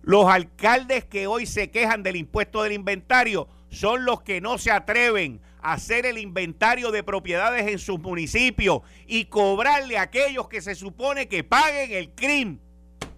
Los 0.03 0.27
alcaldes 0.27 1.05
que 1.05 1.27
hoy 1.27 1.45
se 1.45 1.73
quejan 1.73 2.05
del 2.05 2.15
impuesto 2.15 2.63
del 2.63 2.73
inventario 2.73 3.49
son 3.71 4.05
los 4.05 4.23
que 4.23 4.41
no 4.41 4.57
se 4.57 4.71
atreven 4.71 5.41
hacer 5.63 6.07
el 6.07 6.19
inventario 6.19 6.91
de 6.91 7.03
propiedades 7.03 7.67
en 7.67 7.79
sus 7.79 8.01
municipios 8.01 8.81
y 9.07 9.27
cobrarle 9.27 9.99
a 9.99 10.03
aquellos 10.03 10.49
que 10.49 10.61
se 10.61 10.75
supone 10.75 11.29
que 11.29 11.45
paguen 11.45 11.93
el 11.93 12.11
crimen. 12.11 12.61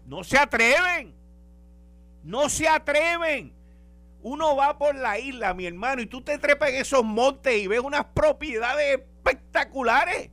No 0.07 0.25
se 0.25 0.39
atreven. 0.39 1.15
No 2.25 2.49
se 2.49 2.69
atreven. 2.69 3.53
Uno 4.23 4.55
va 4.55 4.79
por 4.79 4.95
la 4.95 5.19
isla, 5.19 5.53
mi 5.55 5.67
hermano, 5.67 6.01
y 6.01 6.07
tú 6.07 6.21
te 6.23 6.39
trepas 6.39 6.71
en 6.71 6.77
esos 6.77 7.03
montes 7.03 7.57
y 7.57 7.67
ves 7.67 7.81
unas 7.81 8.05
propiedades 8.05 9.01
espectaculares. 9.01 10.31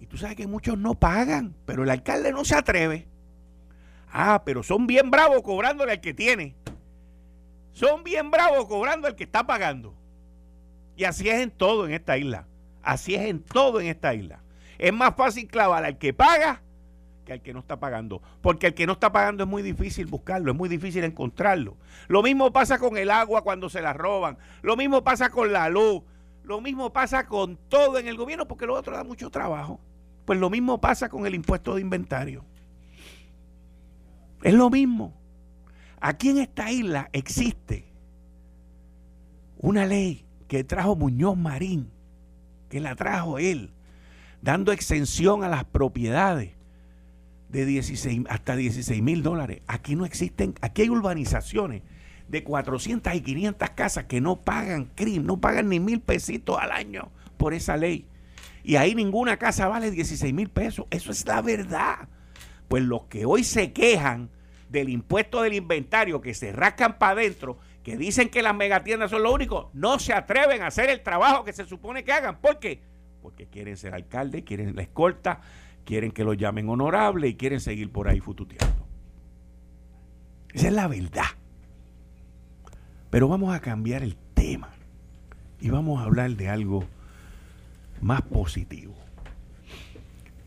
Y 0.00 0.06
tú 0.06 0.16
sabes 0.16 0.36
que 0.36 0.46
muchos 0.46 0.78
no 0.78 0.94
pagan, 0.94 1.54
pero 1.66 1.82
el 1.82 1.90
alcalde 1.90 2.32
no 2.32 2.44
se 2.44 2.54
atreve. 2.54 3.06
Ah, 4.10 4.42
pero 4.44 4.62
son 4.62 4.86
bien 4.86 5.10
bravos 5.10 5.42
cobrándole 5.42 5.92
al 5.92 6.00
que 6.00 6.14
tiene. 6.14 6.54
Son 7.72 8.04
bien 8.04 8.30
bravos 8.30 8.66
cobrando 8.66 9.06
al 9.06 9.16
que 9.16 9.24
está 9.24 9.46
pagando. 9.46 9.97
Y 10.98 11.04
así 11.04 11.28
es 11.28 11.40
en 11.40 11.52
todo 11.52 11.86
en 11.86 11.92
esta 11.92 12.18
isla. 12.18 12.48
Así 12.82 13.14
es 13.14 13.22
en 13.22 13.40
todo 13.40 13.80
en 13.80 13.86
esta 13.86 14.14
isla. 14.14 14.42
Es 14.78 14.92
más 14.92 15.14
fácil 15.14 15.46
clavar 15.46 15.84
al 15.84 15.96
que 15.96 16.12
paga 16.12 16.60
que 17.24 17.34
al 17.34 17.40
que 17.40 17.54
no 17.54 17.60
está 17.60 17.78
pagando. 17.78 18.20
Porque 18.42 18.66
el 18.66 18.74
que 18.74 18.84
no 18.84 18.94
está 18.94 19.12
pagando 19.12 19.44
es 19.44 19.48
muy 19.48 19.62
difícil 19.62 20.06
buscarlo, 20.06 20.50
es 20.50 20.58
muy 20.58 20.68
difícil 20.68 21.04
encontrarlo. 21.04 21.76
Lo 22.08 22.20
mismo 22.20 22.52
pasa 22.52 22.80
con 22.80 22.96
el 22.96 23.12
agua 23.12 23.42
cuando 23.42 23.68
se 23.68 23.80
la 23.80 23.92
roban. 23.92 24.38
Lo 24.60 24.76
mismo 24.76 25.04
pasa 25.04 25.30
con 25.30 25.52
la 25.52 25.68
luz. 25.68 26.02
Lo 26.42 26.60
mismo 26.60 26.92
pasa 26.92 27.26
con 27.26 27.56
todo 27.68 28.00
en 28.00 28.08
el 28.08 28.16
gobierno 28.16 28.48
porque 28.48 28.66
lo 28.66 28.74
otro 28.74 28.96
da 28.96 29.04
mucho 29.04 29.30
trabajo. 29.30 29.78
Pues 30.24 30.40
lo 30.40 30.50
mismo 30.50 30.80
pasa 30.80 31.08
con 31.08 31.26
el 31.26 31.34
impuesto 31.36 31.76
de 31.76 31.80
inventario. 31.80 32.44
Es 34.42 34.52
lo 34.52 34.68
mismo. 34.68 35.14
Aquí 36.00 36.30
en 36.30 36.38
esta 36.38 36.72
isla 36.72 37.08
existe 37.12 37.84
una 39.58 39.86
ley 39.86 40.27
que 40.48 40.64
trajo 40.64 40.96
Muñoz 40.96 41.36
Marín, 41.36 41.90
que 42.68 42.80
la 42.80 42.96
trajo 42.96 43.38
él, 43.38 43.70
dando 44.42 44.72
exención 44.72 45.44
a 45.44 45.48
las 45.48 45.64
propiedades 45.64 46.52
de 47.48 47.64
16, 47.64 48.22
hasta 48.28 48.56
16 48.56 49.02
mil 49.02 49.22
dólares. 49.22 49.62
Aquí 49.66 49.94
no 49.94 50.04
existen, 50.04 50.54
aquí 50.60 50.82
hay 50.82 50.90
urbanizaciones 50.90 51.82
de 52.28 52.44
400 52.44 53.14
y 53.14 53.20
500 53.20 53.70
casas 53.70 54.04
que 54.04 54.20
no 54.20 54.36
pagan 54.36 54.90
crimen, 54.94 55.26
no 55.26 55.40
pagan 55.40 55.68
ni 55.68 55.80
mil 55.80 56.00
pesitos 56.00 56.58
al 56.58 56.72
año 56.72 57.10
por 57.36 57.54
esa 57.54 57.76
ley. 57.76 58.06
Y 58.62 58.76
ahí 58.76 58.94
ninguna 58.94 59.38
casa 59.38 59.68
vale 59.68 59.90
16 59.90 60.34
mil 60.34 60.50
pesos. 60.50 60.86
Eso 60.90 61.10
es 61.10 61.26
la 61.26 61.40
verdad. 61.40 62.08
Pues 62.68 62.82
los 62.82 63.04
que 63.04 63.24
hoy 63.24 63.44
se 63.44 63.72
quejan 63.72 64.28
del 64.68 64.90
impuesto 64.90 65.40
del 65.40 65.54
inventario, 65.54 66.20
que 66.20 66.34
se 66.34 66.52
rascan 66.52 66.98
para 66.98 67.12
adentro, 67.12 67.58
que 67.88 67.96
dicen 67.96 68.28
que 68.28 68.42
las 68.42 68.54
megatiendas 68.54 69.10
son 69.10 69.22
lo 69.22 69.32
único, 69.32 69.70
no 69.72 69.98
se 69.98 70.12
atreven 70.12 70.60
a 70.60 70.66
hacer 70.66 70.90
el 70.90 71.02
trabajo 71.02 71.42
que 71.42 71.54
se 71.54 71.64
supone 71.64 72.04
que 72.04 72.12
hagan. 72.12 72.38
¿Por 72.38 72.58
qué? 72.58 72.82
Porque 73.22 73.46
quieren 73.46 73.78
ser 73.78 73.94
alcalde, 73.94 74.44
quieren 74.44 74.76
la 74.76 74.82
escolta, 74.82 75.40
quieren 75.86 76.10
que 76.10 76.22
lo 76.22 76.34
llamen 76.34 76.68
honorable 76.68 77.28
y 77.28 77.36
quieren 77.36 77.60
seguir 77.60 77.90
por 77.90 78.08
ahí 78.08 78.20
fututeando. 78.20 78.86
Esa 80.52 80.66
es 80.66 80.72
la 80.74 80.86
verdad. 80.86 81.24
Pero 83.08 83.26
vamos 83.26 83.54
a 83.54 83.60
cambiar 83.60 84.02
el 84.02 84.16
tema 84.34 84.68
y 85.58 85.70
vamos 85.70 85.98
a 85.98 86.04
hablar 86.04 86.32
de 86.32 86.50
algo 86.50 86.84
más 88.02 88.20
positivo. 88.20 88.94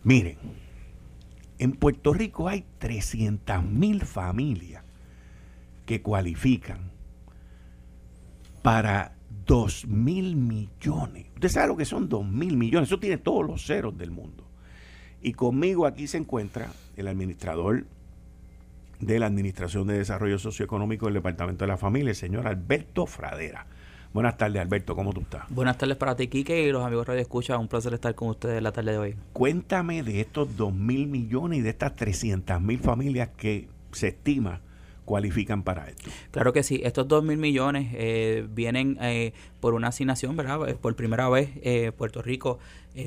Miren, 0.04 0.38
en 1.58 1.72
Puerto 1.72 2.14
Rico 2.14 2.48
hay 2.48 2.66
300 2.78 3.64
mil 3.64 4.06
familias 4.06 4.84
que 5.88 6.04
cualifican 6.04 6.91
para 8.62 9.14
2 9.46 9.88
mil 9.88 10.36
millones. 10.36 11.28
Usted 11.36 11.50
sabe 11.50 11.68
lo 11.68 11.78
que 11.78 11.86
son 11.86 12.08
2 12.08 12.26
mil 12.26 12.58
millones. 12.58 12.90
Eso 12.90 13.00
tiene 13.00 13.18
todos 13.18 13.46
los 13.46 13.66
ceros 13.66 13.98
del 13.98 14.12
mundo. 14.12 14.46
Y 15.22 15.34
conmigo 15.34 15.86
aquí 15.86 16.08
se 16.08 16.18
encuentra 16.18 16.68
el 16.96 17.08
administrador 17.08 17.86
de 19.00 19.20
la 19.20 19.26
Administración 19.26 19.88
de 19.88 19.98
Desarrollo 19.98 20.38
Socioeconómico 20.40 21.06
del 21.08 21.16
Departamento 21.16 21.66
de 21.66 21.70
la 21.70 21.78
Familia, 21.78 22.12
el 22.12 22.16
señor 22.16 22.48
Alberto 22.48 23.06
Fradera. 23.06 23.66
Buenas 24.14 24.38
tardes, 24.38 24.62
Alberto, 24.62 24.96
¿cómo 24.96 25.14
tú 25.14 25.22
estás? 25.22 25.44
Buenas 25.50 25.78
tardes 25.78 25.96
para 25.96 26.16
ti, 26.16 26.28
Quique, 26.28 26.64
y 26.64 26.72
los 26.72 26.86
amigos 26.86 27.08
Radio 27.08 27.22
Escucha. 27.22 27.58
Un 27.58 27.68
placer 27.68 27.94
estar 27.94 28.14
con 28.14 28.30
ustedes 28.30 28.62
la 28.62 28.72
tarde 28.72 28.92
de 28.92 28.98
hoy. 28.98 29.16
Cuéntame 29.34 30.04
de 30.04 30.20
estos 30.20 30.56
2 30.58 30.74
mil 30.74 31.08
millones 31.08 31.60
y 31.60 31.62
de 31.62 31.70
estas 31.70 31.96
300 31.96 32.62
mil 32.62 32.80
familias 32.80 33.30
que 33.30 33.70
se 33.92 34.10
estima 34.10 34.62
cualifican 35.06 35.64
para 35.64 35.88
esto. 35.90 36.10
Claro 36.32 36.54
que 36.54 36.64
sí, 36.64 36.82
estos 36.84 37.08
2 37.08 37.24
mil 37.24 37.38
millones 37.38 37.92
eh, 37.94 38.46
vienen 38.50 38.98
eh, 39.02 39.34
por 39.60 39.74
una 39.74 39.88
asignación, 39.88 40.36
¿verdad? 40.38 40.70
Eh, 40.70 40.76
por 40.76 40.96
primera 40.96 41.28
vez 41.30 41.50
Puerto 41.98 42.22
Rico 42.22 42.60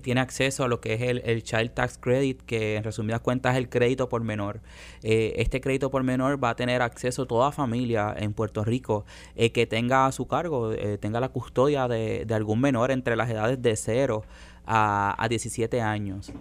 tiene 0.02 0.20
acceso 0.20 0.64
a 0.64 0.68
lo 0.68 0.80
que 0.80 0.94
es 0.94 1.02
el, 1.02 1.42
Child 1.42 1.72
Tax 1.72 1.98
Credit, 1.98 2.40
que 2.42 2.76
en 2.76 2.84
resumidas 2.84 3.20
cuentas 3.20 3.52
es 3.54 3.58
el 3.58 3.68
crédito 3.68 4.08
por 4.08 4.22
menor. 4.22 4.60
este 5.02 5.60
crédito 5.60 5.90
por 5.90 6.02
menor 6.02 6.42
va 6.42 6.50
a 6.50 6.56
tener 6.56 6.80
acceso 6.80 7.26
toda 7.26 7.52
familia 7.52 8.14
en 8.16 8.32
Puerto 8.32 8.64
Rico 8.64 9.04
que 9.34 9.66
tenga 9.66 10.06
a 10.06 10.12
su 10.12 10.26
cargo, 10.26 10.74
tenga 11.00 11.20
la 11.20 11.28
custodia 11.28 11.86
de, 11.86 12.26
algún 12.30 12.60
menor 12.60 12.92
entre 12.92 13.14
las 13.14 13.28
edades 13.28 13.60
de 13.60 13.76
0 13.76 14.24
a, 14.64 15.22
a 15.22 15.28
17 15.28 15.82
años. 15.82 16.32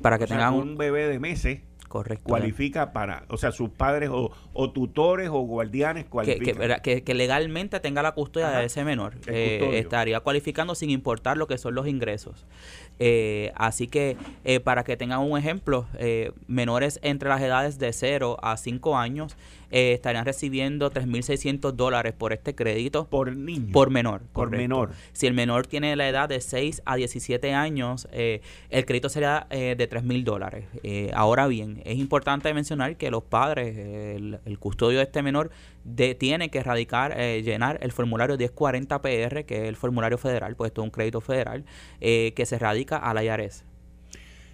para 0.00 0.18
que 0.18 0.26
tengan 0.26 0.54
un 0.54 0.76
bebé 0.76 1.08
de 1.08 1.18
meses 1.18 1.60
Correcto. 1.90 2.22
Cualifica 2.22 2.92
para, 2.92 3.24
o 3.26 3.36
sea, 3.36 3.50
sus 3.50 3.68
padres 3.68 4.10
o, 4.12 4.70
tutores 4.70 5.28
o 5.28 5.40
guardianes 5.40 6.04
cualifican. 6.04 6.80
Que, 6.82 7.02
que, 7.02 7.14
legalmente 7.14 7.80
tenga 7.80 8.00
la 8.00 8.12
custodia 8.12 8.50
de 8.50 8.66
ese 8.66 8.84
menor. 8.84 9.16
Eh, 9.26 9.80
estaría 9.80 10.20
cualificando 10.20 10.76
sin 10.76 10.90
importar 10.90 11.36
lo 11.36 11.48
que 11.48 11.58
son 11.58 11.74
los 11.74 11.88
ingresos. 11.88 12.46
Eh, 13.00 13.50
así 13.56 13.88
que, 13.88 14.16
eh, 14.44 14.60
para 14.60 14.84
que 14.84 14.96
tengan 14.96 15.18
un 15.18 15.36
ejemplo, 15.36 15.88
menores 16.46 17.00
entre 17.02 17.28
las 17.28 17.42
edades 17.42 17.80
de 17.80 17.92
0 17.92 18.36
a 18.40 18.56
5 18.56 18.96
años 18.96 19.36
eh, 19.70 19.92
estarían 19.92 20.24
recibiendo 20.24 20.90
3.600 20.90 21.72
dólares 21.72 22.12
por 22.12 22.32
este 22.32 22.54
crédito. 22.54 23.06
Por 23.08 23.36
niño. 23.36 23.72
Por 23.72 23.90
menor. 23.90 24.22
Por 24.32 24.50
menor. 24.50 24.90
Si 25.12 25.26
el 25.26 25.34
menor 25.34 25.66
tiene 25.66 25.94
la 25.96 26.08
edad 26.08 26.28
de 26.28 26.40
6 26.40 26.82
a 26.84 26.96
17 26.96 27.52
años, 27.54 28.08
eh, 28.12 28.40
el 28.70 28.84
crédito 28.84 29.08
sería 29.08 29.46
eh, 29.50 29.74
de 29.76 29.88
3.000 29.88 30.24
dólares. 30.24 30.66
Eh, 30.82 31.10
ahora 31.14 31.46
bien, 31.46 31.82
es 31.84 31.98
importante 31.98 32.52
mencionar 32.54 32.96
que 32.96 33.10
los 33.10 33.22
padres, 33.22 33.76
el, 33.76 34.58
custodio 34.58 34.98
de 34.98 35.04
este 35.04 35.22
menor, 35.22 35.50
de, 35.84 36.14
tiene 36.14 36.50
que 36.50 36.62
radicar, 36.62 37.16
llenar 37.16 37.78
el 37.82 37.92
formulario 37.92 38.36
1040 38.36 39.00
PR, 39.00 39.44
que 39.44 39.62
es 39.62 39.68
el 39.68 39.76
formulario 39.76 40.18
federal, 40.18 40.54
pues 40.56 40.70
esto 40.70 40.82
es 40.82 40.84
un 40.84 40.90
crédito 40.90 41.20
federal, 41.20 41.64
que 42.00 42.44
se 42.44 42.58
radica 42.58 42.98
a 42.98 43.14
la 43.14 43.24
IARES. 43.24 43.64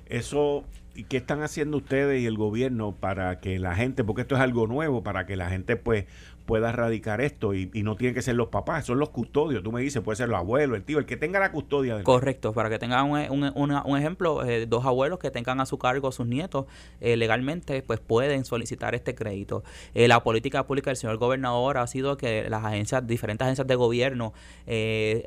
Eso 0.06 0.64
¿Y 0.96 1.04
qué 1.04 1.18
están 1.18 1.42
haciendo 1.42 1.76
ustedes 1.76 2.22
y 2.22 2.26
el 2.26 2.36
gobierno 2.36 2.96
para 2.96 3.38
que 3.40 3.58
la 3.58 3.74
gente, 3.74 4.02
porque 4.02 4.22
esto 4.22 4.34
es 4.34 4.40
algo 4.40 4.66
nuevo, 4.66 5.02
para 5.02 5.26
que 5.26 5.36
la 5.36 5.50
gente 5.50 5.76
pues 5.76 6.06
pueda 6.46 6.70
erradicar 6.70 7.20
esto 7.20 7.54
y, 7.54 7.66
no 7.82 7.96
tienen 7.96 8.14
que 8.14 8.22
ser 8.22 8.36
los 8.36 8.48
papás, 8.48 8.86
son 8.86 8.98
los 8.98 9.10
custodios. 9.10 9.62
Tú 9.62 9.72
me 9.72 9.80
dices, 9.80 10.02
puede 10.02 10.16
ser 10.16 10.28
los 10.28 10.38
abuelos, 10.38 10.76
el 10.76 10.84
tío, 10.84 10.98
el 10.98 11.06
que 11.06 11.16
tenga 11.16 11.38
la 11.38 11.52
custodia. 11.52 12.02
Correcto, 12.02 12.52
para 12.52 12.70
que 12.70 12.78
tengan 12.78 13.10
un, 13.10 13.96
ejemplo, 13.96 14.44
eh, 14.44 14.66
dos 14.66 14.86
abuelos 14.86 15.18
que 15.18 15.30
tengan 15.30 15.60
a 15.60 15.66
su 15.66 15.78
cargo 15.78 16.10
sus 16.12 16.26
nietos 16.26 16.66
eh, 17.00 17.16
legalmente, 17.16 17.82
pues 17.82 18.00
pueden 18.00 18.44
solicitar 18.44 18.94
este 18.94 19.14
crédito. 19.14 19.64
Eh, 19.94 20.08
la 20.08 20.22
política 20.22 20.66
pública 20.66 20.90
del 20.90 20.96
señor 20.96 21.18
gobernador 21.18 21.78
ha 21.78 21.86
sido 21.86 22.16
que 22.16 22.48
las 22.48 22.64
agencias, 22.64 23.06
diferentes 23.06 23.44
agencias 23.44 23.66
de 23.66 23.74
gobierno, 23.74 24.32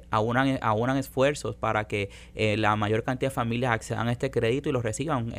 aunan, 0.09 0.57
aunan 0.61 0.97
esfuerzos 0.97 1.55
para 1.55 1.85
que 1.85 2.09
la 2.35 2.75
mayor 2.75 3.03
cantidad 3.03 3.29
de 3.29 3.35
familias 3.35 3.73
accedan 3.73 4.07
a 4.07 4.11
este 4.11 4.31
crédito 4.31 4.69
y 4.69 4.71
lo 4.71 4.81
reciban. 4.81 5.33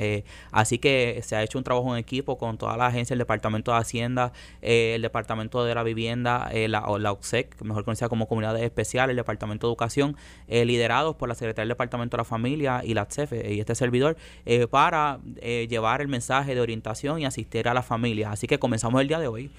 así 0.52 0.78
que 0.78 1.20
se 1.22 1.36
ha 1.36 1.42
hecho 1.42 1.58
un 1.58 1.64
trabajo 1.64 1.92
en 1.94 1.98
equipo 1.98 2.36
con 2.36 2.58
todas 2.58 2.76
las 2.76 2.88
agencias, 2.88 3.12
el 3.12 3.18
Departamento 3.18 3.72
de 3.72 3.78
Hacienda, 3.78 4.32
el 4.60 5.02
Departamento 5.02 5.64
de 5.64 5.69
de 5.70 5.74
la 5.74 5.82
Vivienda, 5.82 6.48
eh, 6.52 6.68
la, 6.68 6.84
o 6.86 6.98
la 6.98 7.12
OXEC, 7.12 7.60
mejor 7.62 7.84
conocida 7.84 8.08
como 8.08 8.28
Comunidades 8.28 8.62
Especiales, 8.62 9.10
el 9.10 9.16
Departamento 9.16 9.66
de 9.66 9.70
Educación, 9.70 10.16
eh, 10.48 10.64
liderados 10.64 11.16
por 11.16 11.28
la 11.28 11.34
Secretaría 11.34 11.62
del 11.62 11.70
Departamento 11.70 12.16
de 12.16 12.20
la 12.20 12.24
Familia 12.24 12.82
y 12.84 12.94
la 12.94 13.06
CEF 13.06 13.32
y 13.32 13.60
este 13.60 13.74
servidor, 13.74 14.16
eh, 14.46 14.66
para 14.66 15.20
llevar 15.68 16.00
el 16.00 16.08
mensaje 16.08 16.54
de 16.54 16.60
orientación 16.60 17.20
y 17.20 17.24
asistir 17.24 17.68
a 17.68 17.74
las 17.74 17.86
familias. 17.86 18.32
Así 18.32 18.46
que 18.46 18.58
comenzamos 18.58 19.00
el 19.00 19.08
día 19.08 19.18
de 19.18 19.28
hoy 19.28 19.50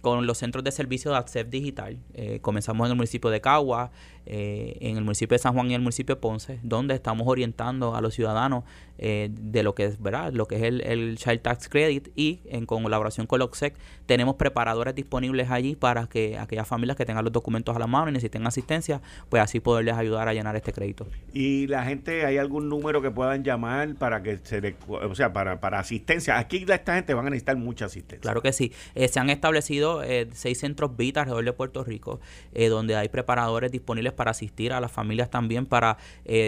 con 0.00 0.26
los 0.26 0.38
centros 0.38 0.62
de 0.62 0.70
servicio 0.70 1.10
de 1.10 1.16
ACCEP 1.16 1.48
Digital. 1.48 1.98
comenzamos 2.40 2.86
en 2.86 2.92
el 2.92 2.96
municipio 2.96 3.30
de 3.30 3.40
Cagua, 3.40 3.90
en 4.26 4.96
el 4.96 5.04
municipio 5.04 5.34
de 5.34 5.38
San 5.38 5.54
Juan 5.54 5.70
y 5.70 5.74
el 5.74 5.80
municipio 5.80 6.16
de 6.16 6.20
Ponce, 6.20 6.58
donde 6.62 6.94
estamos 6.94 7.26
orientando 7.28 7.94
a 7.94 8.00
los 8.00 8.14
ciudadanos 8.14 8.64
eh, 8.98 9.28
de 9.30 9.62
lo 9.62 9.74
que 9.74 9.84
es 9.84 10.00
verdad 10.00 10.32
lo 10.32 10.48
que 10.48 10.56
es 10.56 10.62
el, 10.62 11.18
Child 11.18 11.42
Tax 11.42 11.68
Credit 11.68 12.08
y 12.16 12.40
en 12.46 12.64
colaboración 12.64 13.26
con 13.26 13.42
OXEC 13.42 13.74
tenemos 14.06 14.36
preparadores 14.36 14.94
disponibles 14.94 15.50
allí 15.50 15.76
para 15.76 16.06
que 16.06 16.38
aquellas 16.38 16.66
familias 16.66 16.96
que 16.96 17.04
tengan 17.04 17.22
los 17.22 17.32
documentos 17.32 17.76
a 17.76 17.78
la 17.78 17.86
mano 17.86 18.08
y 18.08 18.12
necesiten 18.12 18.46
asistencia 18.46 19.02
pues 19.28 19.42
así 19.42 19.60
poderles 19.60 19.96
ayudar 19.96 20.28
a 20.28 20.32
llenar 20.32 20.56
este 20.56 20.72
crédito. 20.72 21.06
Y 21.34 21.66
la 21.66 21.84
gente 21.84 22.24
hay 22.24 22.38
algún 22.38 22.70
número 22.70 23.02
que 23.02 23.10
puedan 23.10 23.44
llamar 23.44 23.96
para 23.96 24.22
que 24.22 24.38
se 24.42 24.62
le, 24.62 24.76
o 24.88 25.14
sea 25.14 25.30
para, 25.34 25.60
para 25.60 25.78
asistencia 25.78 26.38
aquí 26.38 26.64
esta 26.66 26.94
gente 26.94 27.12
van 27.12 27.26
a 27.26 27.30
necesitar 27.30 27.56
mucha 27.56 27.84
asistencia. 27.84 28.22
Claro 28.22 28.40
que 28.40 28.54
sí. 28.54 28.72
Eh, 28.94 29.08
se 29.08 29.20
han 29.20 29.28
establecido 29.28 30.02
eh, 30.02 30.26
seis 30.32 30.58
centros 30.58 30.96
VITA 30.96 31.20
alrededor 31.20 31.44
de 31.44 31.52
Puerto 31.52 31.84
Rico 31.84 32.20
donde 32.70 32.96
hay 32.96 33.08
preparadores 33.10 33.70
disponibles 33.70 34.14
para 34.16 34.32
asistir 34.32 34.72
a 34.72 34.80
las 34.80 34.90
familias 34.90 35.30
también 35.30 35.66
para 35.66 35.98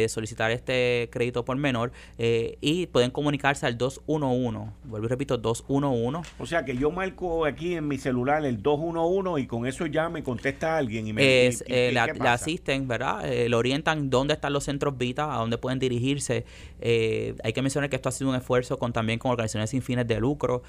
solicitar 0.09 0.51
este 0.51 1.09
crédito 1.13 1.45
por 1.45 1.57
menor 1.57 1.93
eh, 2.19 2.59
y 2.61 2.87
pueden 2.87 3.11
comunicarse 3.11 3.67
al 3.67 3.79
211. 3.79 4.73
Vuelvo 4.85 5.07
y 5.07 5.09
repito, 5.09 5.37
211. 5.39 6.31
O 6.39 6.47
sea 6.47 6.65
que 6.65 6.77
yo 6.77 6.91
marco 6.91 7.45
aquí 7.45 7.75
en 7.75 7.87
mi 7.87 7.99
celular 7.99 8.45
el 8.45 8.63
211 8.63 9.41
y 9.41 9.47
con 9.47 9.67
eso 9.67 9.87
ya 9.87 10.09
me 10.09 10.23
contesta 10.23 10.77
alguien 10.77 11.07
y 11.07 11.13
me 11.13 11.47
es, 11.47 11.65
eh, 11.67 11.91
le, 11.93 12.01
asisten, 12.01 12.89
¿verdad? 12.89 13.31
Eh, 13.31 13.49
le 13.49 13.57
orientan 13.57 14.11
dónde 14.11 14.35
están 14.35 14.53
los 14.53 14.65
centros 14.65 14.97
Vita, 14.99 15.35
a 15.35 15.39
dónde 15.39 15.59
pueden 15.59 15.79
dirigirse. 15.79 16.45
Eh, 16.81 17.35
hay 17.45 17.53
que 17.53 17.63
mencionar 17.63 17.91
que 17.91 17.97
esto 17.97 18.09
ha 18.09 18.13
sido 18.13 18.31
un 18.31 18.37
esfuerzo 18.37 18.79
con 18.79 18.93
también 18.93 19.19
con 19.19 19.31
organizaciones 19.31 19.71
sin 19.71 19.83
fines 19.83 20.07
de 20.07 20.19
lucro, 20.21 20.63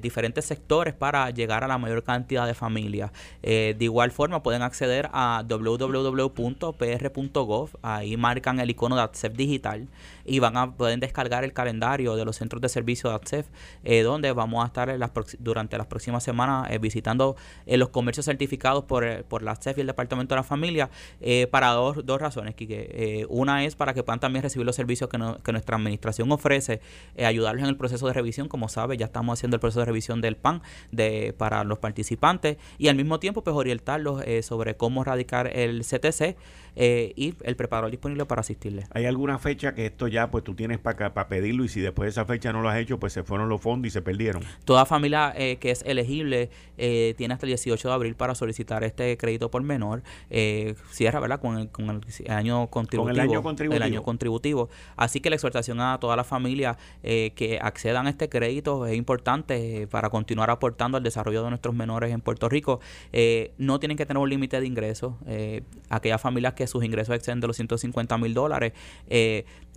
diferentes 0.00 0.44
sectores 0.44 0.94
para 0.94 1.30
llegar 1.30 1.64
a 1.64 1.68
la 1.68 1.78
mayor 1.78 2.02
cantidad 2.02 2.46
de 2.46 2.54
familias. 2.54 3.10
de 3.42 3.76
igual 3.80 4.10
forma 4.10 4.42
pueden 4.42 4.62
acceder 4.62 5.08
a 5.12 5.42
www.pr.gov, 6.28 7.70
ahí 7.82 8.16
marcan 8.16 8.60
el 8.60 8.70
icono 8.70 8.96
de 8.96 9.02
Accept 9.02 9.36
Digital 9.36 9.88
y 10.26 10.40
van 10.40 10.56
a 10.56 10.72
poder 10.72 10.98
descargar 10.98 11.44
el 11.44 11.52
calendario 11.52 12.16
de 12.16 12.24
los 12.24 12.36
centros 12.36 12.60
de 12.60 12.68
servicio 12.68 13.10
de 13.10 13.16
ACCEF, 13.16 13.46
eh, 13.84 14.02
donde 14.02 14.32
vamos 14.32 14.62
a 14.64 14.66
estar 14.66 14.98
durante 15.38 15.78
las 15.78 15.86
próximas 15.86 16.24
semanas 16.24 16.68
eh, 16.70 16.78
visitando 16.78 17.36
eh, 17.64 17.76
los 17.76 17.90
comercios 17.90 18.26
certificados 18.26 18.84
por, 18.84 19.24
por 19.24 19.42
la 19.42 19.52
ACCEF 19.52 19.78
y 19.78 19.80
el 19.82 19.86
Departamento 19.86 20.34
de 20.34 20.40
la 20.40 20.44
Familia 20.44 20.90
para 21.50 21.70
dos, 21.70 22.04
dos 22.04 22.20
razones, 22.20 22.54
que 22.54 23.26
una 23.28 23.64
es 23.64 23.76
para 23.76 23.94
que 23.94 24.02
puedan 24.02 24.20
también 24.20 24.42
recibir 24.42 24.66
los 24.66 24.76
servicios 24.76 25.08
que, 25.08 25.18
que 25.42 25.52
nuestra 25.52 25.76
administración 25.76 26.30
ofrece, 26.32 26.80
ayudarlos 27.18 27.62
en 27.62 27.68
el 27.68 27.76
proceso 27.76 28.06
de 28.06 28.12
revisión, 28.12 28.48
como 28.48 28.68
sabe, 28.68 28.96
ya 28.96 29.06
estamos 29.06 29.38
haciendo 29.38 29.56
el 29.56 29.60
proceso 29.60 29.80
de 29.80 29.86
revisión 29.86 30.20
del 30.20 30.36
PAN 30.36 30.62
de, 30.90 31.34
para 31.36 31.64
los 31.64 31.78
participantes 31.78 32.56
y 32.78 32.88
al 32.88 32.96
mismo 32.96 33.20
tiempo 33.20 33.42
pues 33.42 33.54
orientarlos 33.56 34.24
sobre 34.42 34.76
cómo 34.76 35.04
radicar 35.04 35.48
el 35.48 35.82
CTC 35.82 36.36
y 36.76 37.34
el 37.42 37.56
preparador 37.56 37.90
disponible 37.90 38.24
para 38.26 38.40
asistirles. 38.40 38.86
¿Hay 38.92 39.04
alguna 39.04 39.38
fecha 39.38 39.74
que 39.74 39.86
esto 39.86 40.08
ya 40.08 40.15
pues 40.30 40.44
tú 40.44 40.54
tienes 40.54 40.78
para 40.78 41.28
pedirlo 41.28 41.64
y 41.64 41.68
si 41.68 41.80
después 41.80 42.06
de 42.06 42.10
esa 42.10 42.24
fecha 42.24 42.52
no 42.52 42.62
lo 42.62 42.68
has 42.68 42.78
hecho, 42.78 42.98
pues 42.98 43.12
se 43.12 43.22
fueron 43.22 43.48
los 43.48 43.60
fondos 43.60 43.88
y 43.88 43.90
se 43.90 44.02
perdieron. 44.02 44.42
Toda 44.64 44.86
familia 44.86 45.32
eh, 45.36 45.56
que 45.58 45.70
es 45.70 45.82
elegible 45.82 46.50
eh, 46.78 47.14
tiene 47.16 47.34
hasta 47.34 47.46
el 47.46 47.50
18 47.50 47.88
de 47.88 47.94
abril 47.94 48.14
para 48.14 48.34
solicitar 48.34 48.84
este 48.84 49.16
crédito 49.16 49.50
por 49.50 49.62
menor. 49.62 50.02
Eh, 50.30 50.74
cierra, 50.90 51.20
¿verdad? 51.20 51.40
Con 51.40 51.58
el, 51.58 51.68
con 51.68 51.90
el 51.90 52.00
año 52.30 52.68
contributivo. 52.68 53.10
el 53.10 53.20
año 53.20 53.42
contributivo. 53.42 53.76
El 53.76 53.82
año 53.82 54.02
contributivo. 54.02 54.68
Así 54.96 55.20
que 55.20 55.30
la 55.30 55.36
exhortación 55.36 55.80
a 55.80 55.98
toda 56.00 56.16
la 56.16 56.24
familia 56.24 56.78
que 57.02 57.58
accedan 57.60 58.06
a 58.06 58.10
este 58.10 58.28
crédito 58.28 58.86
es 58.86 58.96
importante 58.96 59.86
para 59.90 60.10
continuar 60.10 60.50
aportando 60.50 60.96
al 60.96 61.02
desarrollo 61.02 61.42
de 61.42 61.50
nuestros 61.50 61.74
menores 61.74 62.12
en 62.12 62.20
Puerto 62.20 62.48
Rico. 62.48 62.80
no 63.58 63.78
tienen 63.78 63.96
que 63.96 64.06
tener 64.06 64.22
un 64.22 64.28
límite 64.28 64.60
de 64.60 64.66
ingresos. 64.66 65.14
aquellas 65.88 66.20
familias 66.20 66.54
que 66.54 66.66
sus 66.66 66.84
ingresos 66.84 67.14
exceden 67.14 67.40
de 67.40 67.46
los 67.46 67.56
150 67.56 68.18
mil 68.18 68.34
dólares 68.34 68.72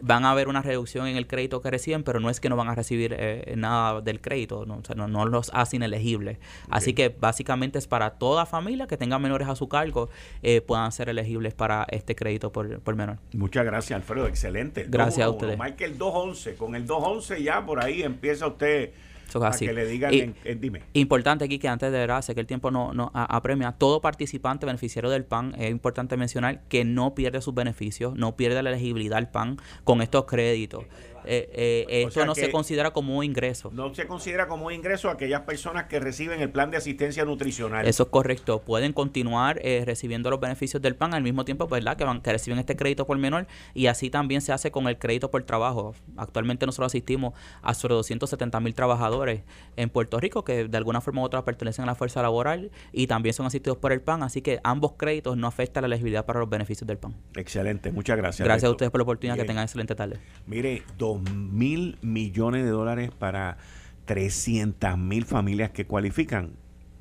van 0.01 0.25
a 0.25 0.31
haber 0.31 0.47
una 0.47 0.61
reducción 0.61 1.07
en 1.07 1.17
el 1.17 1.27
crédito 1.27 1.61
que 1.61 1.69
reciben, 1.69 2.03
pero 2.03 2.19
no 2.19 2.29
es 2.29 2.39
que 2.39 2.49
no 2.49 2.55
van 2.55 2.67
a 2.67 2.75
recibir 2.75 3.15
eh, 3.17 3.53
nada 3.57 4.01
del 4.01 4.21
crédito, 4.21 4.65
no, 4.65 4.81
no, 5.07 5.25
los 5.25 5.51
hacen 5.53 5.83
elegibles. 5.83 6.37
Así 6.69 6.93
que 6.93 7.09
básicamente 7.09 7.79
es 7.79 7.87
para 7.87 8.11
toda 8.11 8.45
familia 8.45 8.87
que 8.87 8.97
tenga 8.97 9.19
menores 9.19 9.47
a 9.47 9.55
su 9.55 9.67
cargo, 9.67 10.09
eh, 10.41 10.61
puedan 10.61 10.91
ser 10.91 11.09
elegibles 11.09 11.53
para 11.53 11.85
este 11.89 12.15
crédito 12.15 12.51
por, 12.51 12.79
por 12.79 12.95
menor. 12.95 13.17
Muchas 13.33 13.65
gracias, 13.65 13.97
Alfredo, 13.97 14.27
excelente. 14.27 14.85
Gracias 14.87 15.25
a 15.25 15.29
ustedes. 15.29 15.57
Michael 15.57 15.97
211, 15.97 16.55
con 16.55 16.75
el 16.75 16.85
211 16.85 17.43
ya 17.43 17.65
por 17.65 17.83
ahí 17.83 18.03
empieza 18.03 18.47
usted 18.47 18.91
para 19.33 19.57
que 19.57 19.73
le 19.73 19.85
digan, 19.85 20.13
en, 20.13 20.61
dime. 20.61 20.83
Importante 20.93 21.45
aquí 21.45 21.59
que 21.59 21.67
antes 21.67 21.91
de 21.91 21.97
verdad, 21.97 22.21
sé 22.21 22.33
que 22.33 22.41
el 22.41 22.47
tiempo 22.47 22.71
no, 22.71 22.93
no 22.93 23.11
apremia, 23.13 23.73
todo 23.73 24.01
participante 24.01 24.65
beneficiario 24.65 25.09
del 25.09 25.25
PAN, 25.25 25.55
es 25.57 25.69
importante 25.69 26.17
mencionar 26.17 26.61
que 26.67 26.85
no 26.85 27.13
pierde 27.15 27.41
sus 27.41 27.53
beneficios, 27.53 28.15
no 28.15 28.35
pierde 28.35 28.63
la 28.63 28.69
elegibilidad 28.69 29.17
al 29.17 29.29
PAN 29.29 29.57
con 29.83 30.01
estos 30.01 30.25
créditos. 30.25 30.85
Eh, 31.25 31.49
eh, 31.53 32.03
esto 32.07 32.25
no 32.25 32.35
se 32.35 32.51
considera 32.51 32.91
como 32.91 33.17
un 33.17 33.23
ingreso. 33.23 33.69
No 33.73 33.93
se 33.93 34.07
considera 34.07 34.47
como 34.47 34.67
un 34.67 34.73
ingreso 34.73 35.09
a 35.09 35.13
aquellas 35.13 35.41
personas 35.41 35.85
que 35.85 35.99
reciben 35.99 36.41
el 36.41 36.51
plan 36.51 36.71
de 36.71 36.77
asistencia 36.77 37.25
nutricional. 37.25 37.87
Eso 37.87 38.03
es 38.03 38.09
correcto. 38.09 38.61
Pueden 38.61 38.93
continuar 38.93 39.59
eh, 39.63 39.83
recibiendo 39.85 40.29
los 40.29 40.39
beneficios 40.39 40.81
del 40.81 40.95
PAN 40.95 41.13
al 41.13 41.23
mismo 41.23 41.45
tiempo, 41.45 41.67
¿verdad? 41.67 41.97
Que, 41.97 42.03
van, 42.03 42.21
que 42.21 42.31
reciben 42.31 42.59
este 42.59 42.75
crédito 42.75 43.05
por 43.05 43.17
menor 43.17 43.47
y 43.73 43.87
así 43.87 44.09
también 44.09 44.41
se 44.41 44.51
hace 44.51 44.71
con 44.71 44.87
el 44.87 44.97
crédito 44.97 45.31
por 45.31 45.43
trabajo. 45.43 45.93
Actualmente 46.17 46.65
nosotros 46.65 46.87
asistimos 46.87 47.33
a 47.61 47.73
sobre 47.73 47.95
270 47.95 48.59
mil 48.59 48.73
trabajadores 48.73 49.41
en 49.75 49.89
Puerto 49.89 50.19
Rico 50.19 50.43
que 50.43 50.67
de 50.67 50.77
alguna 50.77 51.01
forma 51.01 51.21
u 51.21 51.25
otra 51.25 51.43
pertenecen 51.45 51.83
a 51.83 51.85
la 51.87 51.95
fuerza 51.95 52.21
laboral 52.21 52.71
y 52.91 53.07
también 53.07 53.33
son 53.33 53.45
asistidos 53.45 53.77
por 53.77 53.91
el 53.91 54.01
PAN, 54.01 54.23
así 54.23 54.41
que 54.41 54.59
ambos 54.63 54.93
créditos 54.97 55.37
no 55.37 55.47
afectan 55.47 55.83
la 55.83 55.87
elegibilidad 55.87 56.25
para 56.25 56.39
los 56.39 56.49
beneficios 56.49 56.87
del 56.87 56.97
PAN. 56.97 57.15
Excelente, 57.35 57.91
muchas 57.91 58.17
gracias. 58.17 58.45
Gracias 58.45 58.67
a 58.67 58.71
ustedes 58.71 58.91
por 58.91 58.99
la 58.99 59.03
oportunidad, 59.03 59.35
que 59.35 59.43
tengan 59.43 59.63
excelente 59.63 59.95
tarde. 59.95 60.19
Mire, 60.47 60.83
dos 61.09 61.21
mil 61.21 61.97
millones 62.01 62.63
de 62.63 62.69
dólares 62.69 63.11
para 63.17 63.57
300 64.05 64.97
mil 64.97 65.25
familias 65.25 65.71
que 65.71 65.85
cualifican. 65.85 66.55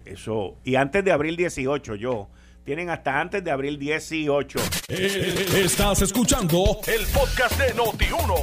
Eso, 0.04 0.56
y 0.64 0.76
antes 0.76 1.04
de 1.04 1.12
abril 1.12 1.36
18, 1.36 1.94
yo, 1.96 2.28
tienen 2.64 2.90
hasta 2.90 3.20
antes 3.20 3.44
de 3.44 3.50
abril 3.50 3.78
18. 3.78 4.58
Eh, 4.88 5.46
estás 5.56 6.02
escuchando 6.02 6.80
el 6.86 7.06
podcast 7.06 7.58
de 7.58 7.74
Noti1. 7.74 8.34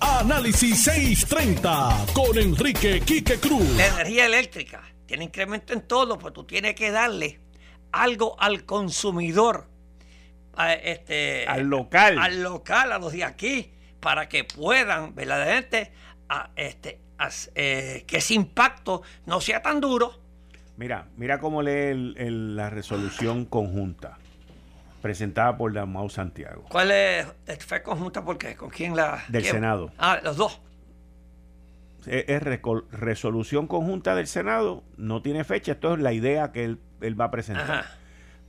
Análisis 0.00 0.84
630 0.84 2.06
con 2.12 2.38
Enrique 2.38 3.00
Quique 3.00 3.38
Cruz. 3.38 3.68
La 3.76 3.86
energía 3.88 4.26
eléctrica 4.26 4.82
tiene 5.06 5.24
incremento 5.24 5.72
en 5.72 5.82
todo, 5.82 6.18
pues 6.18 6.32
tú 6.34 6.44
tienes 6.44 6.74
que 6.74 6.90
darle 6.90 7.40
algo 7.92 8.40
al 8.40 8.64
consumidor. 8.64 9.68
este, 10.82 11.46
al 11.46 11.64
local. 11.64 12.18
Al 12.18 12.42
local, 12.42 12.92
a 12.92 12.98
los 12.98 13.12
de 13.12 13.24
aquí 13.24 13.73
para 14.04 14.28
que 14.28 14.44
puedan 14.44 15.14
verdaderamente 15.14 15.90
a, 16.28 16.50
este, 16.56 17.00
eh, 17.54 18.04
que 18.06 18.18
ese 18.18 18.34
impacto 18.34 19.00
no 19.24 19.40
sea 19.40 19.62
tan 19.62 19.80
duro. 19.80 20.12
Mira, 20.76 21.06
mira 21.16 21.40
cómo 21.40 21.62
lee 21.62 21.94
la 22.54 22.68
resolución 22.68 23.46
conjunta 23.46 24.18
presentada 25.00 25.56
por 25.56 25.72
Dalmau 25.72 26.10
Santiago. 26.10 26.66
¿Cuál 26.68 26.90
es? 26.90 27.26
¿Fue 27.66 27.82
conjunta 27.82 28.22
por 28.22 28.36
qué? 28.36 28.56
¿Con 28.56 28.68
quién 28.68 28.94
la...? 28.94 29.24
Del 29.28 29.44
Senado. 29.44 29.90
Ah, 29.96 30.20
los 30.22 30.36
dos. 30.36 30.60
Es, 32.06 32.42
resolución 32.90 33.66
conjunta 33.66 34.14
del 34.14 34.26
Senado, 34.26 34.84
no 34.98 35.22
tiene 35.22 35.44
fecha, 35.44 35.72
esto 35.72 35.94
es 35.94 36.00
la 36.00 36.12
idea 36.12 36.52
que 36.52 36.64
él, 36.64 36.78
él 37.00 37.18
va 37.18 37.26
a 37.26 37.30
presentar. 37.30 37.86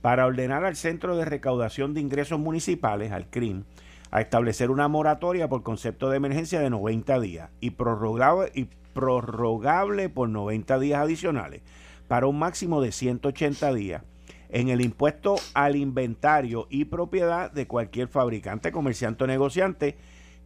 Para 0.02 0.26
ordenar 0.26 0.66
al 0.66 0.76
Centro 0.76 1.16
de 1.16 1.24
Recaudación 1.24 1.94
de 1.94 2.00
Ingresos 2.02 2.38
Municipales, 2.38 3.12
al 3.12 3.30
CRIM, 3.30 3.64
a 4.10 4.20
establecer 4.20 4.70
una 4.70 4.88
moratoria 4.88 5.48
por 5.48 5.62
concepto 5.62 6.10
de 6.10 6.16
emergencia 6.16 6.60
de 6.60 6.70
90 6.70 7.20
días 7.20 7.50
y 7.60 7.70
prorrogable, 7.70 8.50
y 8.54 8.68
prorrogable 8.94 10.08
por 10.08 10.28
90 10.28 10.78
días 10.78 11.00
adicionales 11.00 11.62
para 12.08 12.26
un 12.26 12.38
máximo 12.38 12.80
de 12.80 12.92
180 12.92 13.74
días 13.74 14.02
en 14.48 14.68
el 14.68 14.80
impuesto 14.80 15.36
al 15.54 15.76
inventario 15.76 16.66
y 16.70 16.86
propiedad 16.86 17.50
de 17.50 17.66
cualquier 17.66 18.08
fabricante, 18.08 18.72
comerciante 18.72 19.24
o 19.24 19.26
negociante 19.26 19.96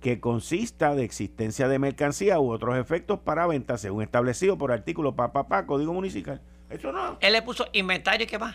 que 0.01 0.18
consista 0.20 0.94
de 0.94 1.05
existencia 1.05 1.68
de 1.68 1.79
mercancía 1.79 2.40
u 2.40 2.51
otros 2.51 2.79
efectos 2.79 3.20
para 3.20 3.46
venta 3.46 3.77
según 3.77 4.03
establecido 4.03 4.57
por 4.57 4.73
artículo 4.73 5.14
papá, 5.14 5.66
código 5.66 5.92
municipal. 5.92 6.40
Eso 6.70 6.92
no. 6.92 7.18
Él 7.20 7.33
le 7.35 7.42
puso 7.42 7.66
inventario 7.73 8.25
y 8.25 8.27
qué 8.27 8.38
más. 8.38 8.55